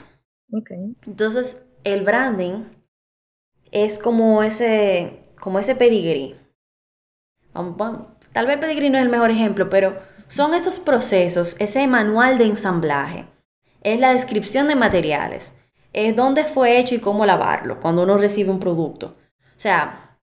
Entonces, 1.08 1.66
el 1.84 2.04
branding 2.04 2.66
es 3.72 3.98
como 3.98 4.44
ese, 4.44 5.20
como 5.40 5.58
ese 5.58 5.74
pedigrí. 5.74 6.36
Tal 7.54 8.46
vez 8.46 8.54
el 8.54 8.60
pedigrí 8.60 8.92
no 8.92 9.00
es 9.00 9.04
el 9.04 9.10
mejor 9.10 9.32
ejemplo, 9.32 9.68
pero 9.68 10.13
son 10.28 10.54
esos 10.54 10.80
procesos, 10.80 11.56
ese 11.60 11.88
manual 11.88 12.38
de 12.38 12.46
ensamblaje, 12.46 13.28
es 13.82 14.00
la 14.00 14.14
descripción 14.14 14.68
de 14.68 14.76
materiales, 14.76 15.54
es 15.94 16.16
dónde 16.16 16.46
fue 16.46 16.80
hecho 16.80 16.96
y 16.96 17.00
cómo 17.00 17.26
lavarlo 17.26 17.80
cuando 17.80 18.04
uno 18.04 18.18
recibe 18.18 18.50
un 18.50 18.60
producto. 18.60 19.16
O 19.56 19.60
sea, 19.60 20.18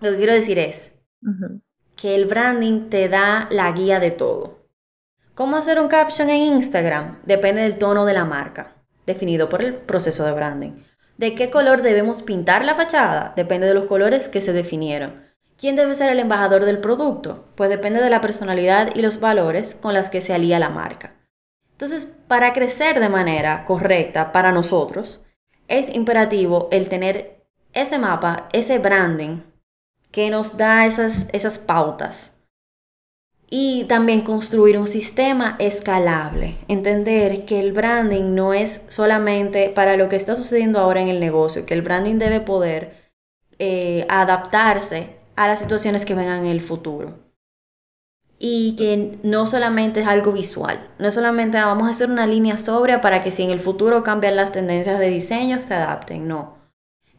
lo 0.00 0.12
que 0.12 0.16
quiero 0.16 0.32
decir 0.32 0.58
es 0.58 0.92
que 1.96 2.14
el 2.14 2.26
branding 2.26 2.88
te 2.88 3.08
da 3.08 3.48
la 3.50 3.70
guía 3.72 4.00
de 4.00 4.10
todo. 4.10 4.58
¿Cómo 5.34 5.56
hacer 5.56 5.78
un 5.78 5.88
caption 5.88 6.30
en 6.30 6.54
Instagram? 6.54 7.20
Depende 7.24 7.62
del 7.62 7.76
tono 7.76 8.04
de 8.06 8.14
la 8.14 8.24
marca, 8.24 8.76
definido 9.06 9.48
por 9.48 9.62
el 9.62 9.74
proceso 9.74 10.24
de 10.24 10.32
branding. 10.32 10.72
¿De 11.16 11.34
qué 11.34 11.50
color 11.50 11.82
debemos 11.82 12.22
pintar 12.22 12.64
la 12.64 12.74
fachada? 12.74 13.32
Depende 13.36 13.66
de 13.66 13.74
los 13.74 13.86
colores 13.86 14.28
que 14.28 14.40
se 14.40 14.52
definieron. 14.52 15.27
¿Quién 15.58 15.74
debe 15.74 15.96
ser 15.96 16.08
el 16.10 16.20
embajador 16.20 16.64
del 16.64 16.78
producto? 16.78 17.44
Pues 17.56 17.68
depende 17.68 18.00
de 18.00 18.10
la 18.10 18.20
personalidad 18.20 18.94
y 18.94 19.02
los 19.02 19.18
valores 19.18 19.74
con 19.74 19.92
las 19.92 20.08
que 20.08 20.20
se 20.20 20.32
alía 20.32 20.60
la 20.60 20.68
marca. 20.68 21.14
Entonces, 21.72 22.06
para 22.28 22.52
crecer 22.52 23.00
de 23.00 23.08
manera 23.08 23.64
correcta 23.64 24.30
para 24.30 24.52
nosotros, 24.52 25.24
es 25.66 25.92
imperativo 25.92 26.68
el 26.70 26.88
tener 26.88 27.44
ese 27.72 27.98
mapa, 27.98 28.48
ese 28.52 28.78
branding 28.78 29.42
que 30.12 30.30
nos 30.30 30.56
da 30.56 30.86
esas, 30.86 31.26
esas 31.32 31.58
pautas. 31.58 32.36
Y 33.50 33.84
también 33.84 34.20
construir 34.20 34.78
un 34.78 34.86
sistema 34.86 35.56
escalable. 35.58 36.58
Entender 36.68 37.46
que 37.46 37.58
el 37.58 37.72
branding 37.72 38.32
no 38.32 38.54
es 38.54 38.82
solamente 38.86 39.70
para 39.70 39.96
lo 39.96 40.08
que 40.08 40.16
está 40.16 40.36
sucediendo 40.36 40.78
ahora 40.78 41.00
en 41.00 41.08
el 41.08 41.18
negocio, 41.18 41.66
que 41.66 41.74
el 41.74 41.82
branding 41.82 42.18
debe 42.18 42.40
poder 42.40 43.10
eh, 43.58 44.06
adaptarse 44.08 45.17
a 45.38 45.46
las 45.46 45.60
situaciones 45.60 46.04
que 46.04 46.14
vengan 46.14 46.40
en 46.40 46.50
el 46.50 46.60
futuro. 46.60 47.20
Y 48.40 48.74
que 48.76 49.18
no 49.22 49.46
solamente 49.46 50.00
es 50.00 50.08
algo 50.08 50.32
visual, 50.32 50.90
no 50.98 51.12
solamente 51.12 51.58
ah, 51.58 51.66
vamos 51.66 51.86
a 51.86 51.90
hacer 51.90 52.10
una 52.10 52.26
línea 52.26 52.56
sobria 52.56 53.00
para 53.00 53.22
que 53.22 53.30
si 53.30 53.44
en 53.44 53.50
el 53.50 53.60
futuro 53.60 54.02
cambian 54.02 54.34
las 54.34 54.50
tendencias 54.50 54.98
de 54.98 55.08
diseño 55.08 55.60
se 55.60 55.74
adapten, 55.74 56.26
no. 56.26 56.58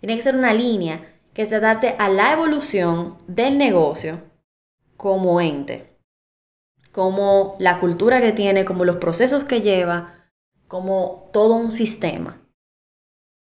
Tiene 0.01 0.17
que 0.17 0.21
ser 0.21 0.35
una 0.35 0.53
línea 0.53 1.01
que 1.33 1.45
se 1.45 1.55
adapte 1.55 1.95
a 1.97 2.09
la 2.09 2.33
evolución 2.33 3.17
del 3.27 3.57
negocio 3.57 4.21
como 4.97 5.39
ente, 5.39 5.97
como 6.91 7.55
la 7.57 7.79
cultura 7.79 8.19
que 8.19 8.33
tiene, 8.33 8.65
como 8.65 8.83
los 8.83 8.97
procesos 8.97 9.45
que 9.45 9.61
lleva, 9.61 10.25
como 10.67 11.29
todo 11.31 11.55
un 11.55 11.71
sistema. 11.71 12.41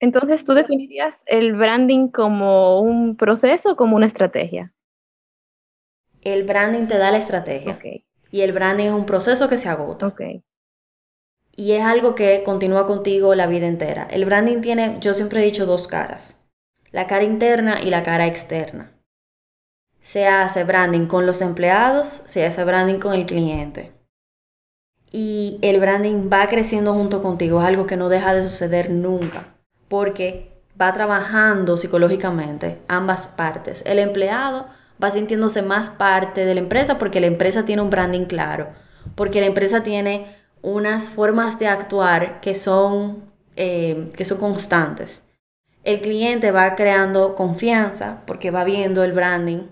Entonces, 0.01 0.43
¿tú 0.43 0.55
definirías 0.55 1.21
el 1.27 1.53
branding 1.53 2.07
como 2.07 2.79
un 2.81 3.15
proceso 3.15 3.73
o 3.73 3.75
como 3.75 3.95
una 3.95 4.07
estrategia? 4.07 4.73
El 6.21 6.43
branding 6.43 6.87
te 6.87 6.97
da 6.97 7.11
la 7.11 7.19
estrategia. 7.19 7.79
Y 8.31 8.41
el 8.41 8.51
branding 8.51 8.87
es 8.87 8.93
un 8.93 9.05
proceso 9.05 9.47
que 9.47 9.57
se 9.57 9.69
agota. 9.69 10.11
Y 11.55 11.73
es 11.73 11.83
algo 11.83 12.15
que 12.15 12.41
continúa 12.43 12.87
contigo 12.87 13.35
la 13.35 13.45
vida 13.45 13.67
entera. 13.67 14.07
El 14.09 14.25
branding 14.25 14.61
tiene, 14.61 14.97
yo 15.01 15.13
siempre 15.13 15.41
he 15.41 15.45
dicho, 15.45 15.67
dos 15.67 15.87
caras. 15.87 16.39
La 16.91 17.05
cara 17.05 17.23
interna 17.23 17.79
y 17.83 17.91
la 17.91 18.01
cara 18.01 18.25
externa. 18.25 18.91
Se 19.99 20.25
hace 20.25 20.63
branding 20.63 21.05
con 21.05 21.27
los 21.27 21.43
empleados, 21.43 22.23
se 22.25 22.43
hace 22.43 22.63
branding 22.63 22.99
con 22.99 23.13
el 23.13 23.27
cliente. 23.27 23.91
Y 25.11 25.59
el 25.61 25.79
branding 25.79 26.27
va 26.31 26.47
creciendo 26.47 26.95
junto 26.95 27.21
contigo, 27.21 27.61
es 27.61 27.67
algo 27.67 27.85
que 27.85 27.97
no 27.97 28.09
deja 28.09 28.33
de 28.33 28.43
suceder 28.43 28.89
nunca 28.89 29.60
porque 29.91 30.53
va 30.81 30.93
trabajando 30.93 31.75
psicológicamente 31.75 32.79
ambas 32.87 33.27
partes. 33.27 33.83
El 33.85 33.99
empleado 33.99 34.67
va 35.03 35.11
sintiéndose 35.11 35.61
más 35.63 35.89
parte 35.89 36.45
de 36.45 36.53
la 36.53 36.61
empresa 36.61 36.97
porque 36.97 37.19
la 37.19 37.27
empresa 37.27 37.65
tiene 37.65 37.81
un 37.81 37.89
branding 37.89 38.23
claro, 38.23 38.69
porque 39.15 39.41
la 39.41 39.47
empresa 39.47 39.83
tiene 39.83 40.33
unas 40.61 41.09
formas 41.09 41.59
de 41.59 41.67
actuar 41.67 42.39
que 42.39 42.55
son, 42.55 43.25
eh, 43.57 44.13
que 44.15 44.23
son 44.23 44.37
constantes. 44.37 45.23
El 45.83 45.99
cliente 45.99 46.51
va 46.51 46.75
creando 46.75 47.35
confianza 47.35 48.21
porque 48.25 48.49
va 48.49 48.63
viendo 48.63 49.03
el 49.03 49.11
branding, 49.11 49.63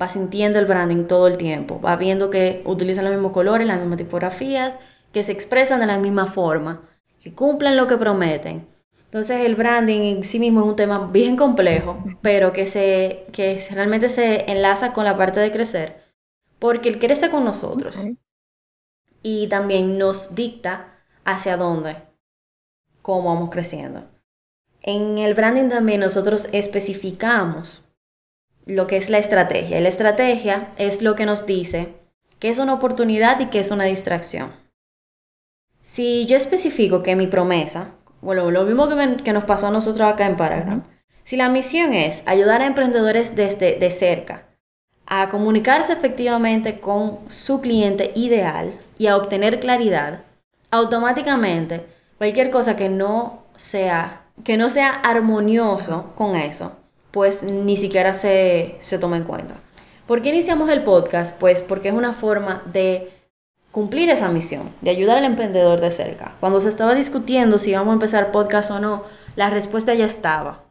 va 0.00 0.08
sintiendo 0.08 0.58
el 0.58 0.66
branding 0.66 1.04
todo 1.04 1.28
el 1.28 1.36
tiempo, 1.36 1.80
va 1.80 1.94
viendo 1.94 2.30
que 2.30 2.62
utilizan 2.64 3.04
los 3.04 3.14
mismos 3.14 3.30
colores, 3.30 3.68
las 3.68 3.78
mismas 3.78 3.98
tipografías, 3.98 4.80
que 5.12 5.22
se 5.22 5.30
expresan 5.30 5.78
de 5.78 5.86
la 5.86 5.98
misma 5.98 6.26
forma, 6.26 6.80
que 7.22 7.32
cumplen 7.32 7.76
lo 7.76 7.86
que 7.86 7.96
prometen. 7.96 8.71
Entonces 9.12 9.44
el 9.44 9.56
branding 9.56 10.00
en 10.00 10.22
sí 10.22 10.38
mismo 10.38 10.60
es 10.60 10.66
un 10.68 10.74
tema 10.74 11.10
bien 11.12 11.36
complejo, 11.36 12.02
pero 12.22 12.54
que, 12.54 12.66
se, 12.66 13.26
que 13.30 13.62
realmente 13.70 14.08
se 14.08 14.50
enlaza 14.50 14.94
con 14.94 15.04
la 15.04 15.18
parte 15.18 15.38
de 15.38 15.52
crecer, 15.52 16.02
porque 16.58 16.88
él 16.88 16.98
crece 16.98 17.28
con 17.28 17.44
nosotros 17.44 18.06
y 19.22 19.48
también 19.48 19.98
nos 19.98 20.34
dicta 20.34 21.04
hacia 21.26 21.58
dónde, 21.58 21.98
cómo 23.02 23.34
vamos 23.34 23.50
creciendo. 23.50 24.08
En 24.80 25.18
el 25.18 25.34
branding 25.34 25.68
también 25.68 26.00
nosotros 26.00 26.48
especificamos 26.52 27.86
lo 28.64 28.86
que 28.86 28.96
es 28.96 29.10
la 29.10 29.18
estrategia. 29.18 29.78
Y 29.78 29.82
la 29.82 29.90
estrategia 29.90 30.72
es 30.78 31.02
lo 31.02 31.16
que 31.16 31.26
nos 31.26 31.44
dice 31.44 31.96
qué 32.38 32.48
es 32.48 32.58
una 32.58 32.72
oportunidad 32.72 33.38
y 33.40 33.50
qué 33.50 33.58
es 33.58 33.70
una 33.70 33.84
distracción. 33.84 34.54
Si 35.82 36.24
yo 36.24 36.38
especifico 36.38 37.02
que 37.02 37.14
mi 37.14 37.26
promesa, 37.26 37.96
bueno, 38.22 38.50
lo 38.50 38.64
mismo 38.64 38.88
que, 39.22 39.32
nos 39.32 39.44
pasó 39.44 39.66
a 39.66 39.70
nosotros 39.70 40.08
acá 40.08 40.26
en 40.26 40.36
Paragram. 40.36 40.84
Si 41.24 41.36
la 41.36 41.48
misión 41.48 41.92
es 41.92 42.22
ayudar 42.24 42.62
a 42.62 42.66
emprendedores 42.66 43.36
desde 43.36 43.78
de 43.78 43.90
cerca 43.90 44.44
a 45.06 45.28
comunicarse 45.28 45.92
efectivamente 45.92 46.80
con 46.80 47.18
su 47.28 47.60
cliente 47.60 48.12
ideal 48.14 48.78
y 48.96 49.08
a 49.08 49.16
obtener 49.16 49.60
claridad, 49.60 50.20
automáticamente 50.70 51.84
cualquier 52.16 52.50
cosa 52.50 52.76
que 52.76 52.88
no 52.88 53.42
sea 53.56 54.22
que 54.44 54.56
no 54.56 54.70
sea 54.70 54.90
armonioso 54.90 56.12
con 56.14 56.36
eso, 56.36 56.76
pues 57.10 57.42
ni 57.42 57.76
siquiera 57.76 58.14
se, 58.14 58.76
se 58.80 58.98
toma 58.98 59.18
en 59.18 59.24
cuenta. 59.24 59.56
¿Por 60.06 60.22
qué 60.22 60.30
iniciamos 60.30 60.70
el 60.70 60.82
podcast? 60.82 61.38
Pues 61.38 61.60
porque 61.60 61.88
es 61.88 61.94
una 61.94 62.12
forma 62.12 62.62
de 62.72 63.12
cumplir 63.72 64.10
esa 64.10 64.28
misión, 64.28 64.70
de 64.82 64.90
ayudar 64.90 65.18
al 65.18 65.24
emprendedor 65.24 65.80
de 65.80 65.90
cerca. 65.90 66.36
Cuando 66.38 66.60
se 66.60 66.68
estaba 66.68 66.94
discutiendo 66.94 67.58
si 67.58 67.70
íbamos 67.70 67.90
a 67.90 67.94
empezar 67.94 68.30
podcast 68.30 68.70
o 68.70 68.78
no, 68.78 69.02
la 69.34 69.50
respuesta 69.50 69.94
ya 69.94 70.04
estaba. 70.04 70.62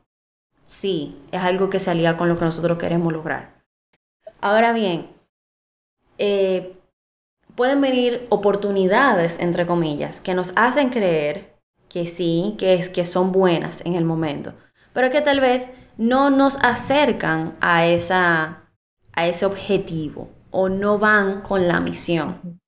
Sí, 0.68 1.18
es 1.32 1.42
algo 1.42 1.70
que 1.70 1.80
salía 1.80 2.16
con 2.16 2.30
lo 2.30 2.38
que 2.38 2.46
nosotros 2.46 2.78
queremos 2.78 3.12
lograr. 3.12 3.62
Ahora 4.40 4.72
bien, 4.72 5.10
eh, 6.20 6.78
pueden 7.56 7.82
venir 7.82 8.28
oportunidades, 8.30 9.40
entre 9.40 9.66
comillas, 9.66 10.22
que 10.22 10.36
nos 10.36 10.54
hacen 10.56 10.90
creer 10.90 11.58
que 11.90 12.06
sí, 12.06 12.56
que, 12.58 12.76
es, 12.76 12.88
que 12.88 13.04
son 13.04 13.32
buenas 13.32 13.82
en 13.86 13.96
el 13.96 14.06
momento, 14.06 14.54
pero 14.94 15.10
que 15.10 15.22
tal 15.22 15.40
vez 15.40 15.72
no 15.98 16.30
nos 16.30 16.58
acercan 16.64 17.58
a, 17.60 17.86
esa, 17.88 18.64
a 19.14 19.28
ese 19.28 19.46
objetivo 19.46 20.30
o 20.52 20.70
no 20.70 21.00
van 21.00 21.42
con 21.42 21.68
la 21.68 21.80
misión. 21.80 22.61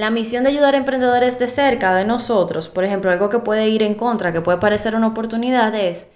La 0.00 0.08
misión 0.08 0.44
de 0.44 0.48
ayudar 0.48 0.72
a 0.72 0.78
emprendedores 0.78 1.38
de 1.38 1.46
cerca 1.46 1.94
de 1.94 2.06
nosotros, 2.06 2.70
por 2.70 2.84
ejemplo, 2.84 3.10
algo 3.10 3.28
que 3.28 3.40
puede 3.40 3.68
ir 3.68 3.82
en 3.82 3.94
contra, 3.94 4.32
que 4.32 4.40
puede 4.40 4.56
parecer 4.56 4.94
una 4.94 5.08
oportunidad 5.08 5.74
es, 5.74 6.10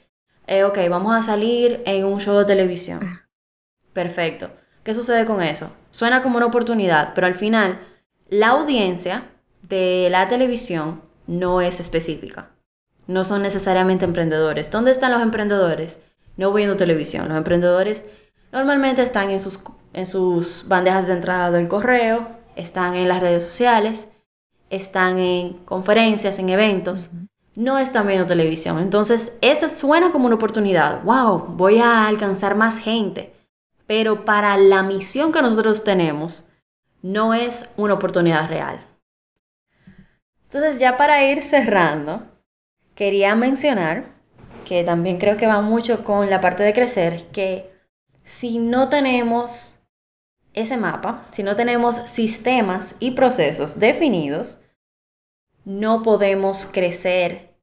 eh, 0.46 0.64
ok, 0.64 0.78
vamos 0.88 1.14
a 1.14 1.20
salir 1.20 1.82
en 1.84 2.06
un 2.06 2.18
show 2.18 2.38
de 2.38 2.46
televisión. 2.46 3.20
Perfecto. 3.92 4.48
¿Qué 4.84 4.94
sucede 4.94 5.26
con 5.26 5.42
eso? 5.42 5.70
Suena 5.90 6.22
como 6.22 6.38
una 6.38 6.46
oportunidad, 6.46 7.12
pero 7.14 7.26
al 7.26 7.34
final 7.34 7.78
la 8.30 8.48
audiencia 8.48 9.24
de 9.60 10.08
la 10.10 10.28
televisión 10.28 11.02
no 11.26 11.60
es 11.60 11.78
específica. 11.78 12.52
No 13.06 13.22
son 13.22 13.42
necesariamente 13.42 14.06
emprendedores. 14.06 14.70
¿Dónde 14.70 14.92
están 14.92 15.12
los 15.12 15.20
emprendedores? 15.20 16.00
No 16.38 16.54
viendo 16.54 16.76
televisión. 16.76 17.28
Los 17.28 17.36
emprendedores 17.36 18.06
normalmente 18.50 19.02
están 19.02 19.30
en 19.30 19.40
sus, 19.40 19.60
en 19.92 20.06
sus 20.06 20.66
bandejas 20.68 21.06
de 21.06 21.12
entrada 21.12 21.50
del 21.50 21.68
correo, 21.68 22.42
están 22.56 22.94
en 22.94 23.08
las 23.08 23.20
redes 23.20 23.42
sociales, 23.42 24.08
están 24.70 25.18
en 25.18 25.54
conferencias, 25.64 26.38
en 26.38 26.48
eventos. 26.48 27.10
No 27.54 27.78
están 27.78 28.06
viendo 28.06 28.26
televisión. 28.26 28.78
Entonces, 28.78 29.36
esa 29.40 29.68
suena 29.68 30.10
como 30.10 30.26
una 30.26 30.34
oportunidad. 30.34 31.02
¡Wow! 31.04 31.54
Voy 31.56 31.78
a 31.78 32.06
alcanzar 32.06 32.56
más 32.56 32.78
gente 32.78 33.34
pero 33.86 34.24
para 34.24 34.56
la 34.56 34.82
misión 34.82 35.32
que 35.32 35.42
nosotros 35.42 35.84
tenemos, 35.84 36.46
no 37.02 37.34
es 37.34 37.68
una 37.76 37.94
oportunidad 37.94 38.48
real. 38.48 38.86
Entonces, 40.44 40.78
ya 40.78 40.96
para 40.96 41.24
ir 41.24 41.42
cerrando, 41.42 42.22
quería 42.94 43.34
mencionar, 43.34 44.06
que 44.64 44.82
también 44.84 45.18
creo 45.18 45.36
que 45.36 45.46
va 45.46 45.60
mucho 45.60 46.04
con 46.04 46.30
la 46.30 46.40
parte 46.40 46.62
de 46.62 46.72
crecer, 46.72 47.26
que 47.32 47.70
si 48.22 48.58
no 48.58 48.88
tenemos 48.88 49.73
ese 50.54 50.76
mapa, 50.76 51.26
si 51.30 51.42
no 51.42 51.56
tenemos 51.56 51.96
sistemas 51.96 52.96
y 53.00 53.10
procesos 53.12 53.78
definidos, 53.78 54.60
no 55.64 56.02
podemos 56.02 56.66
crecer 56.70 57.54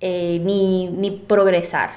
eh, 0.00 0.40
ni, 0.42 0.88
ni 0.88 1.10
progresar 1.10 1.90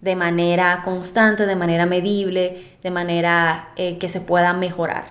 de 0.00 0.16
manera 0.16 0.82
constante, 0.84 1.46
de 1.46 1.56
manera 1.56 1.86
medible, 1.86 2.76
de 2.82 2.90
manera 2.90 3.72
eh, 3.76 3.98
que 3.98 4.08
se 4.08 4.20
pueda 4.20 4.52
mejorar. 4.52 5.04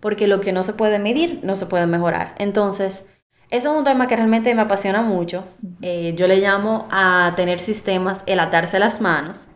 Porque 0.00 0.26
lo 0.26 0.40
que 0.40 0.52
no 0.52 0.62
se 0.62 0.72
puede 0.72 0.98
medir, 0.98 1.40
no 1.44 1.56
se 1.56 1.66
puede 1.66 1.86
mejorar. 1.86 2.34
Entonces, 2.38 3.06
eso 3.50 3.72
es 3.72 3.78
un 3.78 3.84
tema 3.84 4.06
que 4.06 4.16
realmente 4.16 4.54
me 4.54 4.62
apasiona 4.62 5.02
mucho. 5.02 5.44
Eh, 5.82 6.14
yo 6.16 6.26
le 6.26 6.38
llamo 6.38 6.88
a 6.90 7.32
tener 7.36 7.60
sistemas 7.60 8.24
el 8.26 8.40
atarse 8.40 8.78
las 8.78 9.00
manos, 9.00 9.50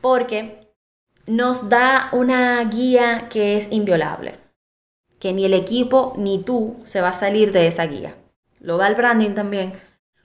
porque 0.00 0.63
nos 1.26 1.68
da 1.68 2.08
una 2.12 2.62
guía 2.64 3.28
que 3.28 3.56
es 3.56 3.70
inviolable, 3.72 4.34
que 5.18 5.32
ni 5.32 5.44
el 5.44 5.54
equipo 5.54 6.14
ni 6.16 6.42
tú 6.42 6.76
se 6.84 7.00
va 7.00 7.08
a 7.08 7.14
salir 7.14 7.52
de 7.52 7.66
esa 7.66 7.86
guía. 7.86 8.14
Lo 8.60 8.76
da 8.76 8.88
el 8.88 8.94
branding 8.94 9.34
también, 9.34 9.72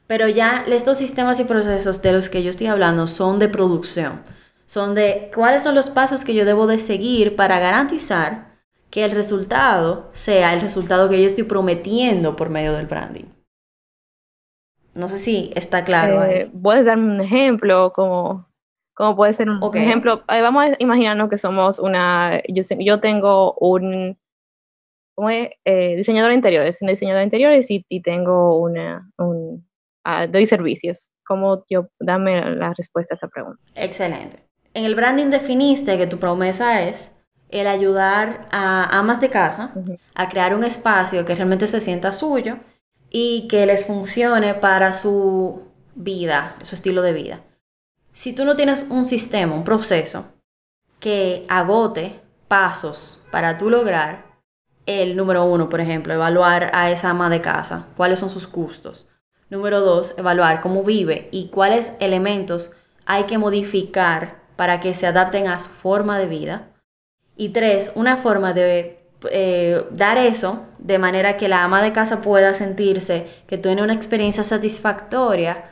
pero 0.08 0.28
ya 0.28 0.64
estos 0.68 0.98
sistemas 0.98 1.40
y 1.40 1.44
procesos 1.44 2.02
de 2.02 2.14
los 2.14 2.30
que 2.30 2.44
yo 2.44 2.50
estoy 2.50 2.68
hablando 2.68 3.08
son 3.08 3.40
de 3.40 3.50
producción. 3.50 4.24
Son 4.66 4.94
de 4.94 5.32
cuáles 5.34 5.64
son 5.64 5.76
los 5.76 5.90
pasos 5.90 6.24
que 6.24 6.34
yo 6.34 6.46
debo 6.46 6.68
de 6.68 6.80
seguir 6.80 7.36
para 7.36 7.60
garantizar 7.60 8.50
que 8.90 9.06
el 9.06 9.12
resultado 9.12 10.10
sea 10.14 10.54
el 10.54 10.62
resultado 10.62 11.10
que 11.10 11.22
yo 11.22 11.28
estoy 11.28 11.44
prometiendo 11.44 12.36
por 12.36 12.50
medio 12.50 12.74
del 12.74 12.88
branding. 12.88 13.26
No 14.96 15.08
sé 15.08 15.18
si 15.18 15.52
está 15.56 15.84
claro. 15.84 16.24
Eh, 16.24 16.52
¿Puedes 16.62 16.86
darme 16.86 17.14
un 17.14 17.22
ejemplo? 17.22 17.94
Como, 17.94 18.49
como 19.00 19.16
puede 19.16 19.32
ser 19.32 19.50
un 19.50 19.62
ejemplo? 19.78 20.26
Eh, 20.28 20.42
vamos 20.42 20.66
a 20.66 20.76
imaginarnos 20.78 21.30
que 21.30 21.38
somos 21.38 21.80
una. 21.80 22.42
Yo, 22.50 22.64
yo 22.80 23.00
tengo 23.00 23.54
un. 23.54 24.20
¿Cómo 25.16 25.30
es? 25.30 25.52
Eh, 25.64 25.96
diseñador 25.96 26.32
de 26.32 26.36
interiores. 26.36 26.82
Un 26.82 26.90
diseñador 26.90 27.20
de 27.20 27.24
interiores 27.24 27.72
y, 27.72 27.86
y 27.88 28.02
tengo 28.02 28.60
una, 28.60 29.10
un, 29.18 29.66
doy 30.30 30.46
servicios. 30.46 31.10
¿Cómo 31.26 31.64
yo, 31.70 31.88
dame 31.98 32.42
la 32.56 32.74
respuesta 32.74 33.14
a 33.14 33.18
esa 33.18 33.30
pregunta? 33.30 33.62
Excelente. 33.74 34.44
En 34.74 34.84
el 34.84 34.96
branding 34.96 35.28
definiste 35.28 35.98
que 35.98 36.06
tu 36.06 36.18
promesa 36.18 36.82
es 36.84 37.16
el 37.52 37.68
ayudar 37.68 38.42
a 38.52 39.00
amas 39.00 39.22
de 39.22 39.30
casa 39.30 39.74
a 40.14 40.28
crear 40.28 40.54
un 40.54 40.66
espacio 40.66 41.24
que 41.24 41.36
realmente 41.36 41.68
se 41.68 41.80
sienta 41.80 42.12
suyo 42.12 42.58
y 43.10 43.48
que 43.48 43.66
les 43.66 43.86
funcione 43.86 44.56
para 44.56 44.92
su 44.92 45.62
vida, 45.96 46.58
su 46.64 46.76
estilo 46.76 47.02
de 47.02 47.14
vida. 47.14 47.44
Si 48.20 48.34
tú 48.34 48.44
no 48.44 48.58
tienes 48.58 48.86
un 48.90 49.06
sistema, 49.06 49.56
un 49.56 49.64
proceso 49.64 50.26
que 51.00 51.46
agote 51.48 52.20
pasos 52.50 53.22
para 53.32 53.58
tú 53.58 53.70
lograr 53.70 54.26
el 54.86 55.16
número 55.16 55.46
uno, 55.46 55.70
por 55.70 55.80
ejemplo, 55.80 56.14
evaluar 56.14 56.70
a 56.74 56.92
esa 56.92 57.12
ama 57.12 57.30
de 57.30 57.40
casa, 57.40 57.88
cuáles 57.96 58.20
son 58.20 58.30
sus 58.30 58.52
gustos, 58.52 59.08
Número 59.50 59.80
dos, 59.80 60.16
evaluar 60.18 60.60
cómo 60.60 60.84
vive 60.84 61.30
y 61.32 61.48
cuáles 61.48 61.94
elementos 62.02 62.72
hay 63.06 63.24
que 63.24 63.38
modificar 63.38 64.42
para 64.58 64.82
que 64.82 64.94
se 64.94 65.08
adapten 65.08 65.48
a 65.48 65.58
su 65.58 65.70
forma 65.70 66.20
de 66.20 66.26
vida. 66.26 66.68
Y 67.38 67.50
tres, 67.50 67.94
una 67.96 68.18
forma 68.18 68.52
de 68.52 69.00
eh, 69.32 69.86
dar 69.92 70.18
eso 70.18 70.66
de 70.78 71.00
manera 71.00 71.38
que 71.38 71.48
la 71.48 71.64
ama 71.64 71.82
de 71.82 71.94
casa 71.94 72.20
pueda 72.20 72.54
sentirse 72.54 73.28
que 73.48 73.58
tiene 73.58 73.82
una 73.82 73.94
experiencia 73.94 74.44
satisfactoria. 74.44 75.72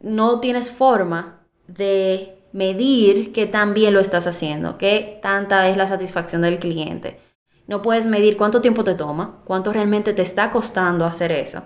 No 0.00 0.40
tienes 0.40 0.72
forma 0.72 1.46
de 1.66 2.42
medir 2.52 3.32
que 3.32 3.46
tan 3.46 3.74
bien 3.74 3.94
lo 3.94 4.00
estás 4.00 4.26
haciendo, 4.26 4.76
que 4.76 5.18
tanta 5.22 5.68
es 5.68 5.76
la 5.76 5.86
satisfacción 5.86 6.42
del 6.42 6.58
cliente. 6.58 7.20
No 7.68 7.82
puedes 7.82 8.06
medir 8.06 8.36
cuánto 8.36 8.60
tiempo 8.60 8.82
te 8.82 8.94
toma, 8.94 9.42
cuánto 9.44 9.72
realmente 9.72 10.12
te 10.12 10.22
está 10.22 10.50
costando 10.50 11.04
hacer 11.04 11.30
eso 11.30 11.62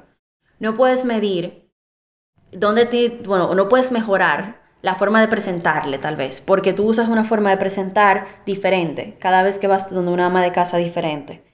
no 0.59 0.77
puedes 0.77 1.05
medir 1.05 1.70
dónde 2.53 2.87
te, 2.87 3.09
bueno, 3.25 3.55
no 3.55 3.68
puedes 3.68 3.92
mejorar 3.92 4.62
la 4.83 4.94
forma 4.94 5.20
de 5.20 5.29
presentarle 5.29 5.99
tal 5.99 6.16
vez, 6.16 6.40
porque 6.40 6.73
tú 6.73 6.85
usas 6.85 7.09
una 7.09 7.25
forma 7.25 7.51
de 7.51 7.57
presentar 7.57 8.42
diferente 8.44 9.16
cada 9.20 9.42
vez 9.42 9.59
que 9.59 9.66
vas 9.66 9.90
donde 9.90 10.12
una 10.12 10.27
ama 10.27 10.42
de 10.42 10.53
casa 10.53 10.77
diferente. 10.77 11.44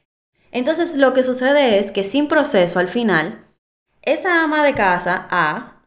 Entonces 0.52 0.96
lo 0.96 1.12
que 1.12 1.22
sucede 1.22 1.78
es 1.78 1.92
que 1.92 2.04
sin 2.04 2.28
proceso 2.28 2.78
al 2.78 2.88
final, 2.88 3.46
esa 4.02 4.42
ama 4.42 4.64
de 4.64 4.74
casa 4.74 5.28
A 5.30 5.79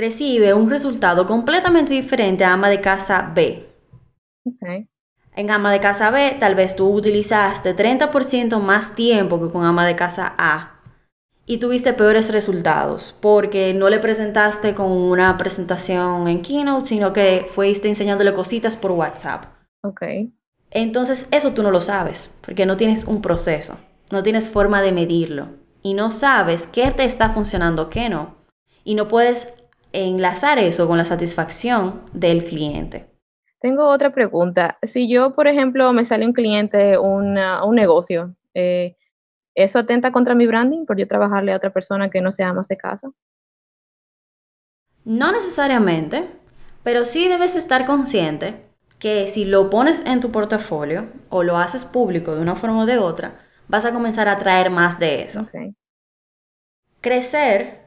recibe 0.00 0.54
un 0.54 0.70
resultado 0.70 1.26
completamente 1.26 1.92
diferente 1.94 2.44
a 2.44 2.54
ama 2.54 2.68
de 2.68 2.80
casa 2.80 3.32
B. 3.34 3.66
En 5.36 5.50
ama 5.50 5.72
de 5.72 5.80
casa 5.80 6.10
B, 6.10 6.36
tal 6.40 6.54
vez 6.54 6.74
tú 6.74 6.88
utilizaste 6.88 7.76
30% 7.76 8.58
más 8.60 8.94
tiempo 8.94 9.40
que 9.40 9.50
con 9.50 9.64
ama 9.64 9.86
de 9.86 9.96
casa 9.96 10.34
A 10.36 10.80
y 11.46 11.58
tuviste 11.58 11.92
peores 11.92 12.32
resultados 12.32 13.16
porque 13.20 13.74
no 13.74 13.88
le 13.88 13.98
presentaste 13.98 14.74
con 14.74 14.90
una 14.90 15.36
presentación 15.36 16.28
en 16.28 16.42
Keynote, 16.42 16.86
sino 16.86 17.12
que 17.12 17.46
fuiste 17.48 17.88
enseñándole 17.88 18.32
cositas 18.32 18.76
por 18.76 18.92
WhatsApp. 18.92 19.46
Ok. 19.82 20.02
Entonces, 20.70 21.28
eso 21.32 21.52
tú 21.52 21.62
no 21.62 21.70
lo 21.70 21.80
sabes 21.80 22.32
porque 22.42 22.66
no 22.66 22.76
tienes 22.76 23.04
un 23.04 23.22
proceso, 23.22 23.78
no 24.10 24.22
tienes 24.22 24.48
forma 24.48 24.82
de 24.82 24.92
medirlo 24.92 25.48
y 25.82 25.94
no 25.94 26.10
sabes 26.10 26.66
qué 26.66 26.90
te 26.90 27.04
está 27.04 27.30
funcionando, 27.30 27.88
qué 27.88 28.08
no. 28.08 28.36
Y 28.84 28.94
no 28.94 29.08
puedes 29.08 29.48
enlazar 29.92 30.58
eso 30.58 30.86
con 30.86 30.98
la 30.98 31.04
satisfacción 31.04 32.02
del 32.12 32.44
cliente. 32.44 33.06
Tengo 33.60 33.88
otra 33.88 34.12
pregunta. 34.12 34.78
Si 34.82 35.08
yo, 35.08 35.34
por 35.34 35.46
ejemplo, 35.46 35.92
me 35.92 36.04
sale 36.04 36.26
un 36.26 36.32
cliente, 36.32 36.96
un 36.98 37.34
negocio, 37.74 38.34
eh, 38.54 38.96
¿Eso 39.54 39.78
atenta 39.78 40.12
contra 40.12 40.34
mi 40.34 40.46
branding 40.46 40.86
por 40.86 40.96
yo 40.96 41.08
trabajarle 41.08 41.52
a 41.52 41.56
otra 41.56 41.72
persona 41.72 42.10
que 42.10 42.20
no 42.20 42.30
sea 42.30 42.52
más 42.52 42.68
de 42.68 42.76
casa? 42.76 43.10
No 45.04 45.32
necesariamente, 45.32 46.28
pero 46.82 47.04
sí 47.04 47.28
debes 47.28 47.56
estar 47.56 47.84
consciente 47.84 48.66
que 48.98 49.26
si 49.26 49.44
lo 49.44 49.70
pones 49.70 50.04
en 50.06 50.20
tu 50.20 50.30
portafolio 50.30 51.08
o 51.30 51.42
lo 51.42 51.56
haces 51.56 51.84
público 51.84 52.34
de 52.34 52.42
una 52.42 52.54
forma 52.54 52.82
o 52.82 52.86
de 52.86 52.98
otra, 52.98 53.40
vas 53.66 53.84
a 53.86 53.92
comenzar 53.92 54.28
a 54.28 54.38
traer 54.38 54.70
más 54.70 54.98
de 54.98 55.22
eso. 55.22 55.48
Crecer 57.00 57.79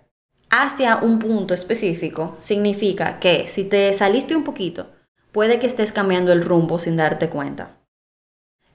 hacia 0.56 0.98
un 0.98 1.18
punto 1.18 1.56
específico 1.56 2.38
significa 2.39 3.20
que 3.20 3.48
si 3.48 3.63
te 3.63 3.92
saliste 3.92 4.36
un 4.36 4.44
poquito, 4.44 4.86
puede 5.32 5.58
que 5.58 5.66
estés 5.66 5.92
cambiando 5.92 6.32
el 6.32 6.46
rumbo 6.46 6.78
sin 6.78 6.96
darte 6.96 7.28
cuenta. 7.28 7.72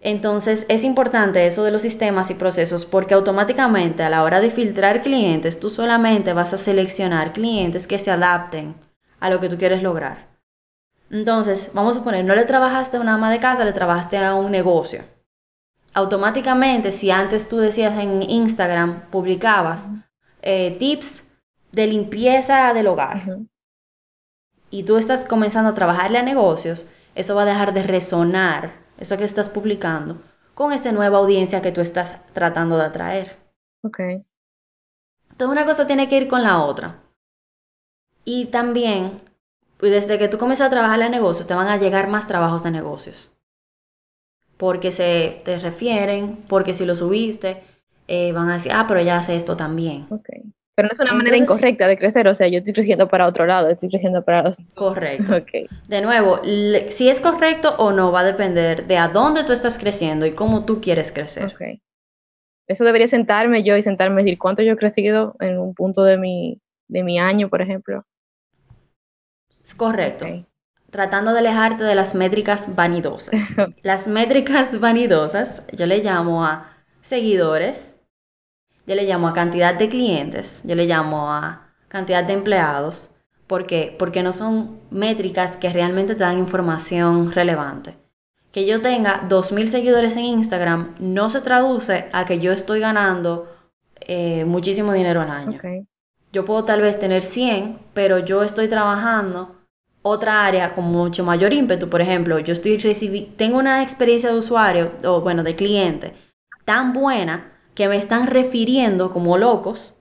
Entonces 0.01 0.67
es 0.69 0.83
importante 0.83 1.47
eso 1.47 1.63
de 1.63 1.71
los 1.71 1.83
sistemas 1.83 2.33
y 2.33 2.35
procesos 2.35 2.85
porque 2.85 3.15
automáticamente 3.15 4.03
a 4.03 4.11
la 4.11 4.25
hora 4.25 4.41
de 4.41 4.51
filtrar 4.51 5.03
clientes 5.03 5.61
tú 5.61 5.71
solamente 5.71 6.33
vas 6.33 6.53
a 6.53 6.59
seleccionar 6.59 7.33
clientes 7.33 7.87
que 7.87 8.01
se 8.01 8.11
adapten 8.11 8.75
a 9.21 9.31
lo 9.31 9.39
que 9.39 9.49
tú 9.49 9.57
quieres 9.57 9.81
lograr. 9.81 10.27
Entonces, 11.11 11.71
vamos 11.75 11.97
a 11.97 12.05
poner, 12.05 12.25
no 12.25 12.35
le 12.35 12.45
trabajaste 12.45 12.97
a 12.97 13.01
una 13.01 13.15
ama 13.15 13.31
de 13.31 13.39
casa, 13.39 13.65
le 13.65 13.73
trabajaste 13.73 14.19
a 14.19 14.35
un 14.35 14.51
negocio. 14.51 15.05
Automáticamente, 15.95 16.91
si 16.91 17.13
antes 17.13 17.49
tú 17.49 17.59
decías 17.59 17.97
en 17.99 18.23
Instagram, 18.29 19.09
publicabas 19.11 19.91
eh, 20.43 20.77
tips 20.79 21.28
de 21.73 21.87
limpieza 21.87 22.73
del 22.73 22.87
hogar 22.87 23.23
y 24.71 24.85
tú 24.85 24.97
estás 24.97 25.25
comenzando 25.25 25.71
a 25.71 25.75
trabajarle 25.75 26.19
a 26.19 26.23
negocios, 26.23 26.87
eso 27.15 27.35
va 27.35 27.43
a 27.43 27.47
dejar 27.47 27.73
de 27.73 27.83
resonar 27.83 28.73
eso 28.99 29.17
que 29.17 29.25
estás 29.25 29.49
publicando, 29.49 30.21
con 30.55 30.73
esa 30.73 30.93
nueva 30.93 31.19
audiencia 31.19 31.63
que 31.63 31.73
tú 31.73 31.81
estás 31.81 32.21
tratando 32.33 32.77
de 32.77 32.85
atraer. 32.85 33.39
Ok. 33.83 34.01
Entonces 35.31 35.53
una 35.53 35.65
cosa 35.65 35.87
tiene 35.87 36.09
que 36.09 36.17
ir 36.17 36.29
con 36.29 36.43
la 36.43 36.63
otra. 36.63 37.01
Y 38.25 38.47
también, 38.47 39.17
pues, 39.79 39.93
desde 39.93 40.19
que 40.19 40.29
tú 40.29 40.37
comienzas 40.37 40.67
a 40.67 40.71
trabajar 40.71 41.01
en 41.01 41.13
negocios, 41.13 41.47
te 41.47 41.55
van 41.55 41.69
a 41.69 41.77
llegar 41.77 42.09
más 42.09 42.27
trabajos 42.27 42.63
de 42.63 42.73
negocios. 42.73 43.31
Porque 44.57 44.91
se 44.91 45.39
te 45.45 45.59
refieren, 45.59 46.45
porque 46.49 46.75
si 46.75 46.85
lo 46.85 46.97
subiste, 46.97 47.63
eh, 48.09 48.33
van 48.33 48.51
a 48.51 48.55
decir, 48.55 48.73
ah, 48.75 48.87
pero 48.89 49.01
ya 49.01 49.19
hace 49.19 49.37
esto 49.37 49.57
también. 49.57 50.07
Ok. 50.11 50.29
Pero 50.79 50.87
no 50.87 50.93
es 50.93 51.01
una 51.01 51.13
manera 51.13 51.37
incorrecta 51.37 51.89
de 51.89 51.99
crecer, 51.99 52.29
o 52.29 52.37
sea, 52.37 52.47
yo 52.47 52.59
estoy 52.59 52.73
creciendo 52.73 53.09
para 53.09 53.27
otro 53.27 53.47
lado, 53.47 53.69
estoy 53.69 53.89
creciendo 53.89 54.23
para... 54.23 54.53
Correcto. 54.75 55.33
Ok. 55.39 55.69
De 55.89 56.01
nuevo, 56.01 56.41
le- 56.45 56.93
si 56.93 57.09
es 57.09 57.19
correcto 57.19 57.75
o 57.79 57.91
no 57.91 58.13
va 58.13 58.21
a 58.21 58.25
depender 58.25 58.87
de 58.87 58.97
a 58.97 59.09
dónde 59.09 59.43
tú 59.43 59.53
estás 59.53 59.77
creciendo 59.77 60.25
y 60.25 60.31
cómo 60.31 60.65
tú 60.67 60.81
quieres 60.81 61.11
crecer. 61.11 61.53
Eso 62.69 62.85
debería 62.85 63.09
sentarme 63.09 63.65
yo 63.65 63.77
y 63.77 63.83
sentarme 63.83 64.23
y 64.23 64.25
decir 64.27 64.39
cuánto 64.39 64.63
yo 64.63 64.75
he 64.75 64.77
crecido 64.77 65.35
en 65.41 65.59
un 65.59 65.75
punto 65.75 66.05
de 66.05 66.17
mi, 66.17 66.61
de 66.87 67.03
mi 67.03 67.19
año, 67.19 67.49
por 67.49 67.61
ejemplo. 67.61 68.05
Es 69.61 69.75
correcto. 69.75 70.27
Tratando 70.93 71.33
de 71.33 71.41
alejarte 71.41 71.83
de 71.83 71.97
las 71.97 72.15
métricas 72.15 72.77
vanidosas. 72.77 73.35
Las 73.83 74.07
métricas 74.07 74.79
vanidosas, 74.79 75.65
yo 75.73 75.87
le 75.87 76.05
llamo 76.05 76.45
a 76.45 76.69
seguidores, 77.01 77.98
yo 78.89 78.95
le 78.95 79.05
llamo 79.05 79.29
a 79.29 79.35
cantidad 79.35 79.75
de 79.75 79.91
clientes, 79.91 80.63
yo 80.65 80.75
le 80.75 80.87
llamo 80.87 81.31
a 81.31 81.69
cantidad 81.89 82.25
de 82.25 82.33
empleados. 82.33 83.11
¿Por 83.47 83.67
qué? 83.67 83.95
Porque 83.99 84.23
no 84.23 84.33
son 84.33 84.81
métricas 84.91 85.59
que 85.59 85.71
realmente 85.73 86.15
te 86.15 86.25
dan 86.25 86.39
información 86.39 87.31
relevante. 87.31 87.97
Que 88.51 88.67
yo 88.67 88.81
tenga 88.81 89.29
2.000 89.29 89.67
seguidores 89.67 90.17
en 90.17 90.25
Instagram 90.25 90.95
no 91.01 91.29
se 91.29 91.43
traduce 91.43 92.07
a 92.13 92.25
que 92.25 92.39
yo 92.39 92.51
estoy 92.51 92.81
ganando 92.81 93.55
eh, 94.01 94.47
muchísimo 94.47 94.95
dinero 94.95 95.21
al 95.21 95.31
año. 95.31 95.61
Yo 96.33 96.47
puedo 96.47 96.65
tal 96.65 96.81
vez 96.81 96.99
tener 96.99 97.23
100, 97.23 97.79
pero 97.93 98.19
yo 98.19 98.43
estoy 98.43 98.69
trabajando 98.69 99.55
otra 100.01 100.47
área 100.47 100.75
con 100.75 100.85
mucho 100.85 101.25
mayor 101.25 101.53
ímpetu. 101.53 101.91
Por 101.91 102.01
ejemplo, 102.01 102.39
yo 102.39 102.55
estoy 102.55 102.79
tengo 103.37 103.59
una 103.59 103.83
experiencia 103.83 104.31
de 104.31 104.39
usuario, 104.39 104.93
o 105.05 105.21
bueno, 105.21 105.43
de 105.43 105.57
cliente, 105.57 106.15
tan 106.65 106.95
buena 106.95 107.58
que 107.79 107.87
me 107.87 107.97
están 107.97 108.27
refiriendo 108.27 109.13
como 109.13 109.39
locos. 109.39 109.95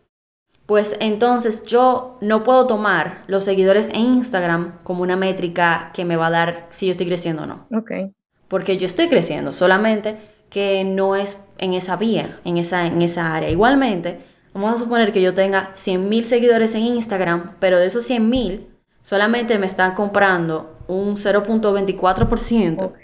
Pues 0.65 0.97
entonces 0.99 1.63
yo 1.63 2.17
no 2.21 2.43
puedo 2.43 2.65
tomar 2.65 3.23
los 3.27 3.43
seguidores 3.43 3.89
en 3.89 4.01
Instagram 4.01 4.79
como 4.81 5.03
una 5.03 5.15
métrica 5.15 5.91
que 5.93 6.03
me 6.03 6.15
va 6.15 6.25
a 6.25 6.31
dar 6.31 6.65
si 6.71 6.87
yo 6.87 6.91
estoy 6.91 7.05
creciendo 7.05 7.43
o 7.43 7.45
no. 7.45 7.67
Ok. 7.71 7.91
Porque 8.47 8.79
yo 8.79 8.87
estoy 8.87 9.09
creciendo, 9.09 9.53
solamente 9.53 10.17
que 10.49 10.83
no 10.85 11.15
es 11.15 11.39
en 11.59 11.75
esa 11.75 11.97
vía, 11.97 12.39
en 12.45 12.57
esa, 12.57 12.87
en 12.87 12.99
esa 13.03 13.35
área. 13.35 13.51
Igualmente, 13.51 14.21
vamos 14.55 14.73
a 14.73 14.83
suponer 14.83 15.11
que 15.11 15.21
yo 15.21 15.35
tenga 15.35 15.71
100.000 15.75 16.23
seguidores 16.23 16.73
en 16.73 16.81
Instagram, 16.81 17.57
pero 17.59 17.77
de 17.77 17.85
esos 17.85 18.09
100.000, 18.09 18.65
solamente 19.03 19.59
me 19.59 19.67
están 19.67 19.93
comprando 19.93 20.79
un 20.87 21.15
0.24%. 21.15 22.81
Ok. 22.81 22.97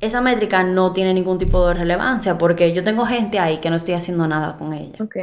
Esa 0.00 0.20
métrica 0.20 0.62
no 0.62 0.92
tiene 0.92 1.12
ningún 1.12 1.38
tipo 1.38 1.68
de 1.68 1.74
relevancia 1.74 2.38
porque 2.38 2.72
yo 2.72 2.82
tengo 2.82 3.04
gente 3.04 3.38
ahí 3.38 3.58
que 3.58 3.70
no 3.70 3.76
estoy 3.76 3.94
haciendo 3.94 4.26
nada 4.26 4.56
con 4.56 4.72
ella. 4.72 4.96
Ok. 5.02 5.16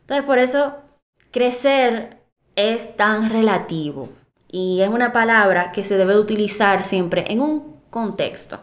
Entonces, 0.00 0.26
por 0.26 0.38
eso, 0.38 0.76
crecer 1.30 2.18
es 2.56 2.96
tan 2.96 3.30
relativo 3.30 4.08
y 4.48 4.80
es 4.80 4.88
una 4.88 5.12
palabra 5.12 5.72
que 5.72 5.84
se 5.84 5.96
debe 5.96 6.18
utilizar 6.18 6.84
siempre 6.84 7.24
en 7.28 7.40
un 7.40 7.80
contexto 7.90 8.60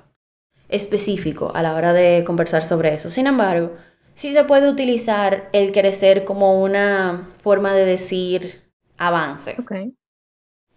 específico 0.69 1.51
a 1.53 1.61
la 1.61 1.73
hora 1.73 1.93
de 1.93 2.23
conversar 2.25 2.63
sobre 2.63 2.93
eso. 2.93 3.09
Sin 3.09 3.27
embargo, 3.27 3.73
sí 4.13 4.31
se 4.33 4.43
puede 4.43 4.69
utilizar 4.69 5.49
el 5.51 5.71
crecer 5.71 6.25
como 6.25 6.61
una 6.61 7.29
forma 7.41 7.73
de 7.73 7.85
decir 7.85 8.61
avance. 8.97 9.55
Ok. 9.59 9.71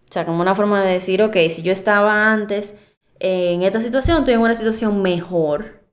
O 0.07 0.11
sea, 0.11 0.25
como 0.25 0.41
una 0.41 0.55
forma 0.55 0.83
de 0.83 0.93
decir, 0.93 1.21
ok, 1.21 1.35
si 1.49 1.61
yo 1.61 1.71
estaba 1.71 2.31
antes 2.31 2.75
en 3.19 3.63
esta 3.63 3.79
situación, 3.81 4.19
estoy 4.19 4.33
en 4.33 4.41
una 4.41 4.53
situación 4.53 5.01
mejor 5.01 5.85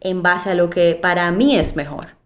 en 0.00 0.22
base 0.22 0.50
a 0.50 0.54
lo 0.54 0.70
que 0.70 0.94
para 0.94 1.30
mí 1.32 1.56
es 1.56 1.76
mejor. 1.76 2.18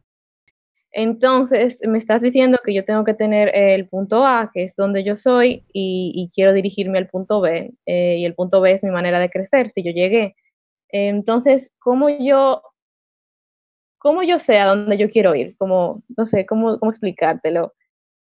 Entonces, 0.95 1.81
me 1.87 1.97
estás 1.97 2.21
diciendo 2.21 2.59
que 2.63 2.75
yo 2.75 2.85
tengo 2.85 3.03
que 3.05 3.15
tener 3.15 3.51
el 3.55 3.89
punto 3.89 4.27
A, 4.27 4.51
que 4.53 4.65
es 4.65 4.77
donde 4.77 5.05
yo 5.05 5.17
soy, 5.17 5.65
y, 5.73 6.13
y 6.15 6.31
quiero 6.35 6.53
dirigirme 6.53 6.99
al 6.99 7.09
punto 7.09 7.41
B, 7.41 7.73
eh, 7.87 8.17
y 8.19 8.27
el 8.27 8.35
punto 8.35 8.61
B 8.61 8.73
es 8.73 8.85
mi 8.85 8.91
manera 8.91 9.19
de 9.19 9.31
crecer, 9.31 9.71
si 9.71 9.83
yo 9.83 9.91
llegué. 9.91 10.37
Entonces, 10.91 11.71
¿cómo 11.79 12.11
yo, 12.11 12.63
cómo 13.99 14.23
yo 14.23 14.39
sé 14.39 14.59
a 14.59 14.67
dónde 14.67 14.99
yo 14.99 15.09
quiero 15.09 15.35
ir? 15.35 15.57
Como, 15.57 16.03
no 16.15 16.27
sé, 16.27 16.45
¿cómo, 16.45 16.79
cómo 16.79 16.91
explicártelo? 16.91 17.73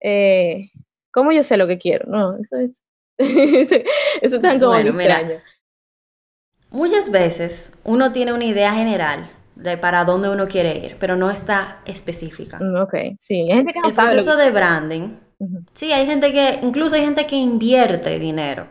Eh, 0.01 0.71
¿Cómo 1.13 1.31
yo 1.31 1.45
sé 1.45 1.57
lo 1.57 1.69
que 1.69 1.79
quiero? 1.79 2.11
No, 2.11 2.37
eso 2.37 2.57
es... 2.57 2.83
eso 3.19 4.37
es 4.37 4.43
tan 4.43 4.59
como 4.59 4.73
Bueno, 4.73 4.93
mira, 4.93 5.21
extraño. 5.21 5.43
Muchas 6.71 7.11
veces 7.11 7.73
uno 7.85 8.13
tiene 8.13 8.33
una 8.33 8.45
idea 8.45 8.73
general 8.75 9.31
de 9.55 9.79
para 9.79 10.05
dónde 10.05 10.29
uno 10.29 10.47
quiere 10.49 10.77
ir, 10.79 10.97
pero 10.99 11.17
no 11.17 11.31
está 11.31 11.81
específica. 11.87 12.59
Mm, 12.61 12.77
Ok, 12.83 12.95
sí, 13.21 13.35
hay 13.51 13.57
gente 13.59 13.73
que 13.73 13.81
no 13.81 13.89
El 13.89 13.95
sabe 13.95 14.09
proceso 14.11 14.37
que- 14.37 14.43
de 14.45 14.51
branding, 14.51 15.09
sí, 15.73 15.93
hay 15.93 16.07
gente 16.07 16.33
que, 16.33 16.61
incluso 16.63 16.95
hay 16.97 17.03
gente 17.03 17.27
que 17.27 17.37
invierte 17.37 18.19
dinero 18.19 18.69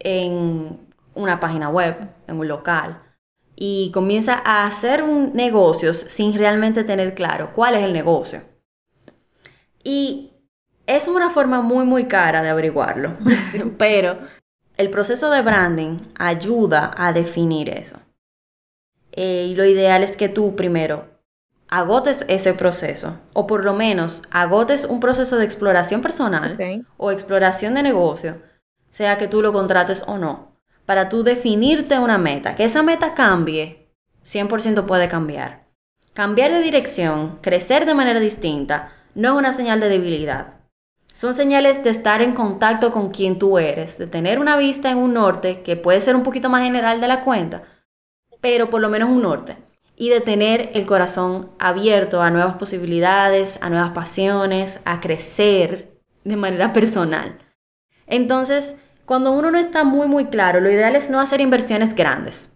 en 0.00 0.80
una 1.14 1.38
página 1.38 1.68
web, 1.68 1.96
en 2.26 2.38
un 2.40 2.48
local, 2.48 3.02
y 3.54 3.90
comienza 3.92 4.40
a 4.44 4.64
hacer 4.66 5.02
un 5.02 5.32
negocios 5.34 5.96
sin 5.98 6.32
realmente 6.36 6.82
tener 6.82 7.14
claro 7.14 7.52
cuál 7.52 7.74
es 7.74 7.82
el 7.84 7.92
negocio. 7.92 8.40
Y 9.84 10.32
es 10.86 11.08
una 11.08 11.30
forma 11.30 11.60
muy, 11.62 11.84
muy 11.84 12.04
cara 12.06 12.42
de 12.42 12.48
averiguarlo, 12.48 13.12
pero 13.78 14.18
el 14.80 14.88
proceso 14.88 15.28
de 15.28 15.42
branding 15.42 15.98
ayuda 16.18 16.94
a 16.96 17.12
definir 17.12 17.68
eso. 17.68 17.98
Eh, 19.12 19.48
y 19.50 19.54
lo 19.54 19.66
ideal 19.66 20.02
es 20.02 20.16
que 20.16 20.30
tú 20.30 20.56
primero 20.56 21.04
agotes 21.68 22.24
ese 22.28 22.54
proceso, 22.54 23.18
o 23.34 23.46
por 23.46 23.62
lo 23.62 23.74
menos 23.74 24.22
agotes 24.30 24.86
un 24.86 24.98
proceso 24.98 25.36
de 25.36 25.44
exploración 25.44 26.00
personal 26.00 26.56
o 26.96 27.10
exploración 27.10 27.74
de 27.74 27.82
negocio, 27.82 28.40
sea 28.86 29.18
que 29.18 29.28
tú 29.28 29.42
lo 29.42 29.52
contrates 29.52 30.02
o 30.06 30.16
no, 30.16 30.56
para 30.86 31.10
tú 31.10 31.24
definirte 31.24 31.98
una 31.98 32.16
meta. 32.16 32.54
Que 32.54 32.64
esa 32.64 32.82
meta 32.82 33.12
cambie, 33.12 33.92
100% 34.24 34.86
puede 34.86 35.08
cambiar. 35.08 35.66
Cambiar 36.14 36.52
de 36.52 36.62
dirección, 36.62 37.38
crecer 37.42 37.84
de 37.84 37.94
manera 37.94 38.18
distinta, 38.18 38.94
no 39.14 39.32
es 39.32 39.38
una 39.40 39.52
señal 39.52 39.78
de 39.78 39.90
debilidad. 39.90 40.59
Son 41.12 41.34
señales 41.34 41.82
de 41.82 41.90
estar 41.90 42.22
en 42.22 42.34
contacto 42.34 42.92
con 42.92 43.10
quien 43.10 43.38
tú 43.38 43.58
eres, 43.58 43.98
de 43.98 44.06
tener 44.06 44.38
una 44.38 44.56
vista 44.56 44.90
en 44.90 44.98
un 44.98 45.14
norte 45.14 45.62
que 45.62 45.76
puede 45.76 46.00
ser 46.00 46.16
un 46.16 46.22
poquito 46.22 46.48
más 46.48 46.62
general 46.62 47.00
de 47.00 47.08
la 47.08 47.22
cuenta, 47.22 47.64
pero 48.40 48.70
por 48.70 48.80
lo 48.80 48.88
menos 48.88 49.10
un 49.10 49.22
norte. 49.22 49.56
Y 49.96 50.08
de 50.08 50.20
tener 50.20 50.70
el 50.72 50.86
corazón 50.86 51.50
abierto 51.58 52.22
a 52.22 52.30
nuevas 52.30 52.54
posibilidades, 52.54 53.58
a 53.60 53.68
nuevas 53.68 53.90
pasiones, 53.90 54.80
a 54.86 55.00
crecer 55.00 56.00
de 56.24 56.36
manera 56.36 56.72
personal. 56.72 57.36
Entonces, 58.06 58.76
cuando 59.04 59.32
uno 59.32 59.50
no 59.50 59.58
está 59.58 59.84
muy, 59.84 60.06
muy 60.06 60.26
claro, 60.26 60.60
lo 60.60 60.70
ideal 60.70 60.96
es 60.96 61.10
no 61.10 61.20
hacer 61.20 61.40
inversiones 61.40 61.94
grandes, 61.94 62.52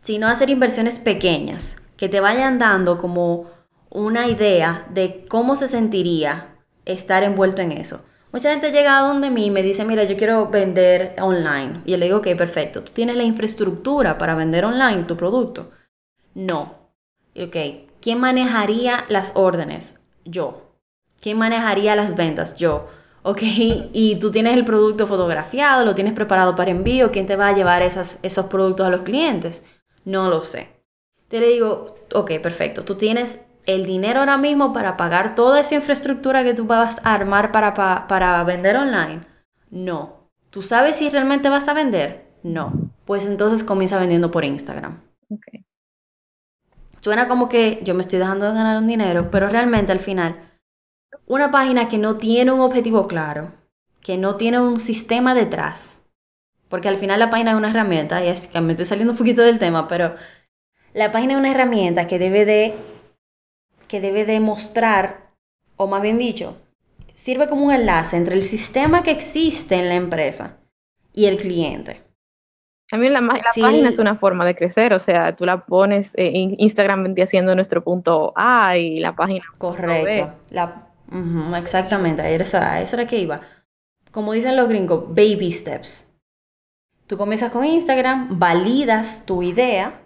sino 0.00 0.26
hacer 0.28 0.50
inversiones 0.50 0.98
pequeñas 0.98 1.76
que 1.96 2.08
te 2.08 2.20
vayan 2.20 2.58
dando 2.58 2.98
como 2.98 3.46
una 3.90 4.28
idea 4.28 4.86
de 4.90 5.26
cómo 5.28 5.56
se 5.56 5.68
sentiría 5.68 6.49
estar 6.84 7.22
envuelto 7.22 7.62
en 7.62 7.72
eso. 7.72 8.04
Mucha 8.32 8.50
gente 8.50 8.70
llega 8.70 8.98
a 8.98 9.02
donde 9.02 9.28
mí 9.28 9.50
me 9.50 9.62
dice, 9.62 9.84
mira, 9.84 10.04
yo 10.04 10.16
quiero 10.16 10.48
vender 10.48 11.16
online. 11.20 11.82
Y 11.84 11.92
yo 11.92 11.96
le 11.96 12.06
digo, 12.06 12.18
ok, 12.18 12.28
perfecto, 12.36 12.82
tú 12.82 12.92
tienes 12.92 13.16
la 13.16 13.24
infraestructura 13.24 14.18
para 14.18 14.36
vender 14.36 14.64
online 14.64 15.02
tu 15.04 15.16
producto. 15.16 15.70
No. 16.34 16.92
Ok, 17.36 17.56
¿quién 18.00 18.20
manejaría 18.20 19.04
las 19.08 19.32
órdenes? 19.34 19.98
Yo. 20.24 20.76
¿Quién 21.20 21.38
manejaría 21.38 21.96
las 21.96 22.14
ventas? 22.14 22.56
Yo. 22.56 22.88
Ok, 23.22 23.42
y 23.92 24.16
tú 24.20 24.30
tienes 24.30 24.54
el 24.54 24.64
producto 24.64 25.08
fotografiado, 25.08 25.84
lo 25.84 25.96
tienes 25.96 26.14
preparado 26.14 26.54
para 26.54 26.70
envío, 26.70 27.10
¿quién 27.10 27.26
te 27.26 27.36
va 27.36 27.48
a 27.48 27.54
llevar 27.54 27.82
esas, 27.82 28.18
esos 28.22 28.46
productos 28.46 28.86
a 28.86 28.90
los 28.90 29.02
clientes? 29.02 29.64
No 30.04 30.30
lo 30.30 30.44
sé. 30.44 30.68
Te 31.28 31.40
le 31.40 31.48
digo, 31.48 31.94
ok, 32.14 32.40
perfecto, 32.40 32.84
tú 32.84 32.94
tienes 32.94 33.40
el 33.74 33.86
dinero 33.86 34.20
ahora 34.20 34.36
mismo 34.36 34.72
para 34.72 34.96
pagar 34.96 35.34
toda 35.34 35.60
esa 35.60 35.74
infraestructura 35.74 36.44
que 36.44 36.54
tú 36.54 36.66
vas 36.66 37.00
a 37.04 37.14
armar 37.14 37.52
para, 37.52 37.74
pa- 37.74 38.06
para 38.08 38.42
vender 38.44 38.76
online. 38.76 39.20
No. 39.70 40.28
¿Tú 40.50 40.62
sabes 40.62 40.96
si 40.96 41.08
realmente 41.08 41.48
vas 41.48 41.68
a 41.68 41.74
vender? 41.74 42.26
No. 42.42 42.72
Pues 43.04 43.26
entonces 43.26 43.64
comienza 43.64 43.98
vendiendo 43.98 44.30
por 44.30 44.44
Instagram. 44.44 45.00
Suena 47.00 47.28
como 47.28 47.48
que 47.48 47.80
yo 47.82 47.94
me 47.94 48.02
estoy 48.02 48.18
dejando 48.18 48.46
de 48.46 48.54
ganar 48.54 48.76
un 48.76 48.86
dinero, 48.86 49.30
pero 49.30 49.48
realmente 49.48 49.92
al 49.92 50.00
final, 50.00 50.36
una 51.26 51.50
página 51.50 51.88
que 51.88 51.98
no 51.98 52.16
tiene 52.16 52.52
un 52.52 52.60
objetivo 52.60 53.06
claro, 53.08 53.52
que 54.02 54.18
no 54.18 54.36
tiene 54.36 54.60
un 54.60 54.80
sistema 54.80 55.34
detrás, 55.34 56.02
porque 56.68 56.88
al 56.88 56.98
final 56.98 57.18
la 57.18 57.30
página 57.30 57.52
es 57.52 57.56
una 57.56 57.70
herramienta, 57.70 58.22
y 58.22 58.28
es 58.28 58.46
que 58.46 58.60
me 58.60 58.72
estoy 58.72 58.84
saliendo 58.84 59.12
un 59.12 59.18
poquito 59.18 59.40
del 59.42 59.58
tema, 59.58 59.88
pero 59.88 60.14
la 60.92 61.10
página 61.10 61.34
es 61.34 61.38
una 61.38 61.50
herramienta 61.52 62.06
que 62.06 62.18
debe 62.18 62.44
de, 62.44 62.74
que 63.90 64.00
debe 64.00 64.24
de 64.24 64.38
mostrar, 64.38 65.32
o 65.76 65.88
más 65.88 66.00
bien 66.00 66.16
dicho, 66.16 66.56
sirve 67.14 67.48
como 67.48 67.66
un 67.66 67.72
enlace 67.72 68.16
entre 68.16 68.36
el 68.36 68.44
sistema 68.44 69.02
que 69.02 69.10
existe 69.10 69.74
en 69.74 69.88
la 69.88 69.96
empresa 69.96 70.58
y 71.12 71.26
el 71.26 71.36
cliente. 71.36 72.00
También 72.88 73.12
la, 73.12 73.20
la 73.20 73.40
página 73.42 73.88
es 73.88 73.98
una 73.98 74.14
forma 74.14 74.46
de 74.46 74.54
crecer, 74.54 74.92
o 74.92 75.00
sea, 75.00 75.34
tú 75.34 75.44
la 75.44 75.66
pones, 75.66 76.12
eh, 76.14 76.30
Instagram 76.58 77.02
vendría 77.02 77.26
siendo 77.26 77.52
nuestro 77.56 77.82
punto 77.82 78.32
A 78.36 78.76
y 78.76 79.00
la 79.00 79.16
página. 79.16 79.44
Correcto. 79.58 80.34
La, 80.50 80.86
exactamente, 81.58 82.32
eso, 82.32 82.58
eso 82.58 82.96
era 82.96 83.08
que 83.08 83.18
iba. 83.18 83.40
Como 84.12 84.32
dicen 84.32 84.56
los 84.56 84.68
gringos, 84.68 85.08
baby 85.08 85.50
steps. 85.50 86.12
Tú 87.08 87.16
comienzas 87.16 87.50
con 87.50 87.64
Instagram, 87.64 88.38
validas 88.38 89.24
tu 89.26 89.42
idea. 89.42 89.99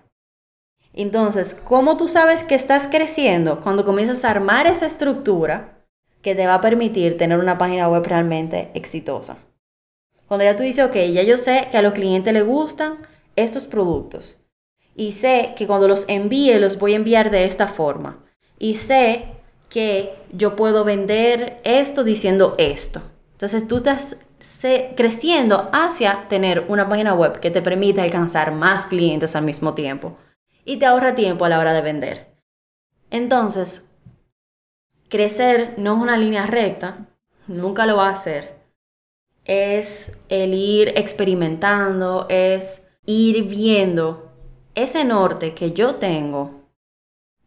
Entonces, 0.97 1.57
¿cómo 1.65 1.97
tú 1.97 2.07
sabes 2.07 2.45
que 2.45 2.55
estás 2.55 2.87
creciendo? 2.87 3.61
Cuando 3.61 3.85
comienzas 3.85 4.25
a 4.25 4.31
armar 4.31 4.67
esa 4.67 4.87
estructura 4.87 5.85
que 6.23 6.35
te 6.35 6.47
va 6.47 6.55
a 6.55 6.61
permitir 6.61 7.17
tener 7.17 7.39
una 7.39 7.59
página 7.59 7.89
web 7.89 8.05
realmente 8.07 8.71
exitosa. 8.75 9.37
Cuando 10.29 10.45
ya 10.45 10.57
tú 10.57 10.63
dices, 10.63 10.87
ok, 10.87 10.95
ya 11.13 11.23
yo 11.23 11.37
sé 11.37 11.69
que 11.71 11.77
a 11.77 11.83
los 11.83 11.95
clientes 11.95 12.33
les 12.33 12.47
gustan 12.47 12.99
estos 13.37 13.67
productos. 13.67 14.39
Y 14.95 15.13
sé 15.13 15.55
que 15.57 15.67
cuando 15.67 15.89
los 15.89 16.05
envíe 16.09 16.59
los 16.61 16.79
voy 16.79 16.93
a 16.93 16.97
enviar 16.97 17.31
de 17.31 17.45
esta 17.45 17.67
forma. 17.67 18.25
Y 18.59 18.75
sé 18.77 19.25
que 19.69 20.15
yo 20.33 20.55
puedo 20.55 20.85
vender 20.85 21.61
esto 21.65 22.05
diciendo 22.05 22.55
esto. 22.59 23.03
Entonces 23.33 23.67
tú 23.67 23.79
estás 23.79 24.17
creciendo 24.97 25.69
hacia 25.73 26.29
tener 26.29 26.67
una 26.69 26.89
página 26.89 27.15
web 27.15 27.41
que 27.41 27.51
te 27.51 27.63
permita 27.63 28.03
alcanzar 28.05 28.53
más 28.53 28.87
clientes 28.87 29.35
al 29.35 29.45
mismo 29.45 29.75
tiempo. 29.75 30.17
Y 30.65 30.79
te 30.79 30.87
ahorra 30.87 31.15
tiempo 31.15 31.45
a 31.45 31.49
la 31.49 31.59
hora 31.59 31.73
de 31.73 31.83
vender. 31.83 32.35
Entonces, 33.11 33.89
crecer 35.09 35.75
no 35.79 35.97
es 35.97 36.03
una 36.03 36.17
línea 36.17 36.47
recta, 36.47 37.09
nunca 37.47 37.87
lo 37.87 37.97
va 37.97 38.09
a 38.09 38.13
hacer 38.13 38.55
es 39.45 40.17
el 40.29 40.55
ir 40.55 40.93
experimentando, 40.97 42.27
es 42.29 42.83
ir 43.07 43.45
viendo 43.45 44.33
ese 44.75 45.05
norte 45.05 45.55
que 45.55 45.73
yo 45.73 45.97
tengo 45.97 46.69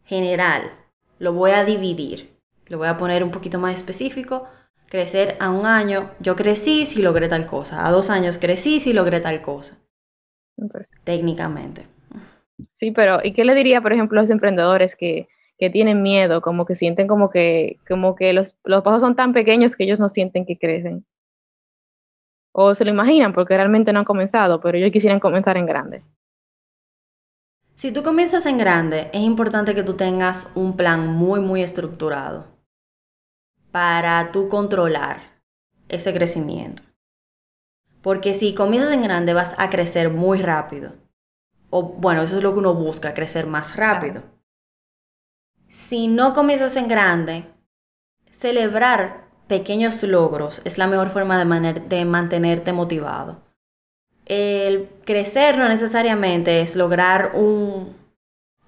general, 0.04 0.70
lo 1.18 1.32
voy 1.32 1.50
a 1.50 1.64
dividir, 1.64 2.38
lo 2.66 2.78
voy 2.78 2.88
a 2.88 2.96
poner 2.96 3.24
un 3.24 3.30
poquito 3.30 3.58
más 3.58 3.74
específico. 3.74 4.46
Crecer 4.88 5.36
a 5.38 5.50
un 5.50 5.66
año, 5.66 6.12
yo 6.18 6.34
crecí 6.34 6.86
si 6.86 7.02
logré 7.02 7.28
tal 7.28 7.46
cosa. 7.46 7.86
A 7.86 7.90
dos 7.90 8.08
años 8.08 8.38
crecí 8.38 8.80
si 8.80 8.94
logré 8.94 9.20
tal 9.20 9.42
cosa. 9.42 9.76
Técnicamente. 11.04 11.86
Sí, 12.72 12.90
pero 12.90 13.18
¿y 13.22 13.32
qué 13.32 13.44
le 13.44 13.54
diría, 13.54 13.80
por 13.80 13.92
ejemplo, 13.92 14.18
a 14.18 14.22
los 14.22 14.30
emprendedores 14.30 14.96
que, 14.96 15.28
que 15.58 15.70
tienen 15.70 16.02
miedo, 16.02 16.40
como 16.40 16.66
que 16.66 16.76
sienten 16.76 17.06
como 17.06 17.30
que, 17.30 17.78
como 17.88 18.14
que 18.14 18.32
los, 18.32 18.56
los 18.64 18.82
pasos 18.82 19.00
son 19.02 19.16
tan 19.16 19.32
pequeños 19.32 19.76
que 19.76 19.84
ellos 19.84 20.00
no 20.00 20.08
sienten 20.08 20.46
que 20.46 20.58
crecen? 20.58 21.04
o 22.60 22.74
se 22.74 22.84
lo 22.84 22.90
imaginan 22.90 23.32
porque 23.32 23.56
realmente 23.56 23.92
no 23.92 24.00
han 24.00 24.04
comenzado, 24.04 24.60
pero 24.60 24.76
ellos 24.76 24.90
quisieran 24.90 25.20
comenzar 25.20 25.56
en 25.56 25.66
grande. 25.66 26.02
Si 27.76 27.92
tú 27.92 28.02
comienzas 28.02 28.46
en 28.46 28.58
grande, 28.58 29.10
es 29.12 29.20
importante 29.20 29.76
que 29.76 29.84
tú 29.84 29.94
tengas 29.94 30.50
un 30.56 30.76
plan 30.76 31.06
muy, 31.06 31.38
muy 31.38 31.62
estructurado 31.62 32.46
para 33.70 34.32
tú 34.32 34.48
controlar 34.48 35.18
ese 35.88 36.12
crecimiento. 36.12 36.82
Porque 38.02 38.34
si 38.34 38.54
comienzas 38.54 38.92
en 38.92 39.02
grande 39.02 39.34
vas 39.34 39.54
a 39.58 39.70
crecer 39.70 40.10
muy 40.10 40.42
rápido. 40.42 40.94
O 41.70 41.82
bueno, 41.82 42.22
eso 42.22 42.36
es 42.36 42.42
lo 42.42 42.52
que 42.52 42.60
uno 42.60 42.74
busca, 42.74 43.14
crecer 43.14 43.46
más 43.46 43.76
rápido. 43.76 44.22
Si 45.68 46.08
no 46.08 46.32
comienzas 46.32 46.76
en 46.76 46.88
grande, 46.88 47.44
celebrar 48.30 49.28
pequeños 49.46 50.02
logros 50.02 50.62
es 50.64 50.78
la 50.78 50.86
mejor 50.86 51.10
forma 51.10 51.42
de, 51.42 51.72
de 51.80 52.04
mantenerte 52.04 52.72
motivado. 52.72 53.38
El 54.26 54.88
crecer 55.04 55.56
no 55.58 55.68
necesariamente 55.68 56.60
es 56.60 56.76
lograr 56.76 57.32
un, 57.34 57.94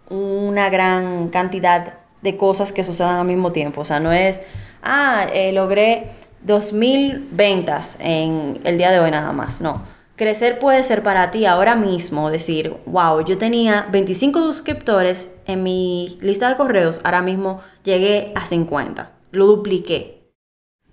una 0.08 0.68
gran 0.70 1.28
cantidad 1.28 1.94
de 2.22 2.36
cosas 2.36 2.72
que 2.72 2.84
sucedan 2.84 3.16
al 3.16 3.26
mismo 3.26 3.52
tiempo. 3.52 3.82
O 3.82 3.84
sea, 3.84 4.00
no 4.00 4.12
es, 4.12 4.42
ah, 4.82 5.26
eh, 5.32 5.52
logré 5.52 6.10
2.000 6.46 7.28
ventas 7.30 7.96
en 8.00 8.60
el 8.64 8.78
día 8.78 8.90
de 8.90 9.00
hoy 9.00 9.10
nada 9.10 9.32
más. 9.32 9.60
No. 9.60 9.82
Crecer 10.20 10.58
puede 10.58 10.82
ser 10.82 11.02
para 11.02 11.30
ti 11.30 11.46
ahora 11.46 11.76
mismo 11.76 12.30
decir, 12.30 12.76
wow, 12.84 13.24
yo 13.24 13.38
tenía 13.38 13.88
25 13.90 14.42
suscriptores 14.42 15.30
en 15.46 15.62
mi 15.62 16.18
lista 16.20 16.46
de 16.50 16.56
correos, 16.56 17.00
ahora 17.04 17.22
mismo 17.22 17.62
llegué 17.84 18.30
a 18.34 18.44
50, 18.44 19.12
lo 19.30 19.46
dupliqué. 19.46 20.30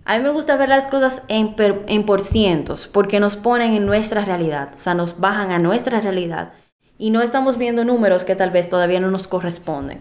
A 0.06 0.18
mí 0.18 0.24
me 0.24 0.30
gusta 0.30 0.56
ver 0.56 0.70
las 0.70 0.88
cosas 0.88 1.24
en, 1.28 1.56
en 1.60 2.06
por 2.06 2.22
cientos 2.22 2.88
porque 2.88 3.20
nos 3.20 3.36
ponen 3.36 3.74
en 3.74 3.86
nuestra 3.86 4.24
realidad, 4.24 4.70
o 4.78 4.80
sea, 4.80 4.94
nos 4.94 5.20
bajan 5.20 5.52
a 5.52 5.60
nuestra 5.60 6.00
realidad 6.00 6.54
y 6.98 7.10
no 7.10 7.22
estamos 7.22 7.58
viendo 7.58 7.84
números 7.84 8.24
que 8.24 8.38
tal 8.38 8.52
vez 8.52 8.70
todavía 8.70 9.02
no 9.02 9.12
nos 9.12 9.28
corresponden. 9.28 10.00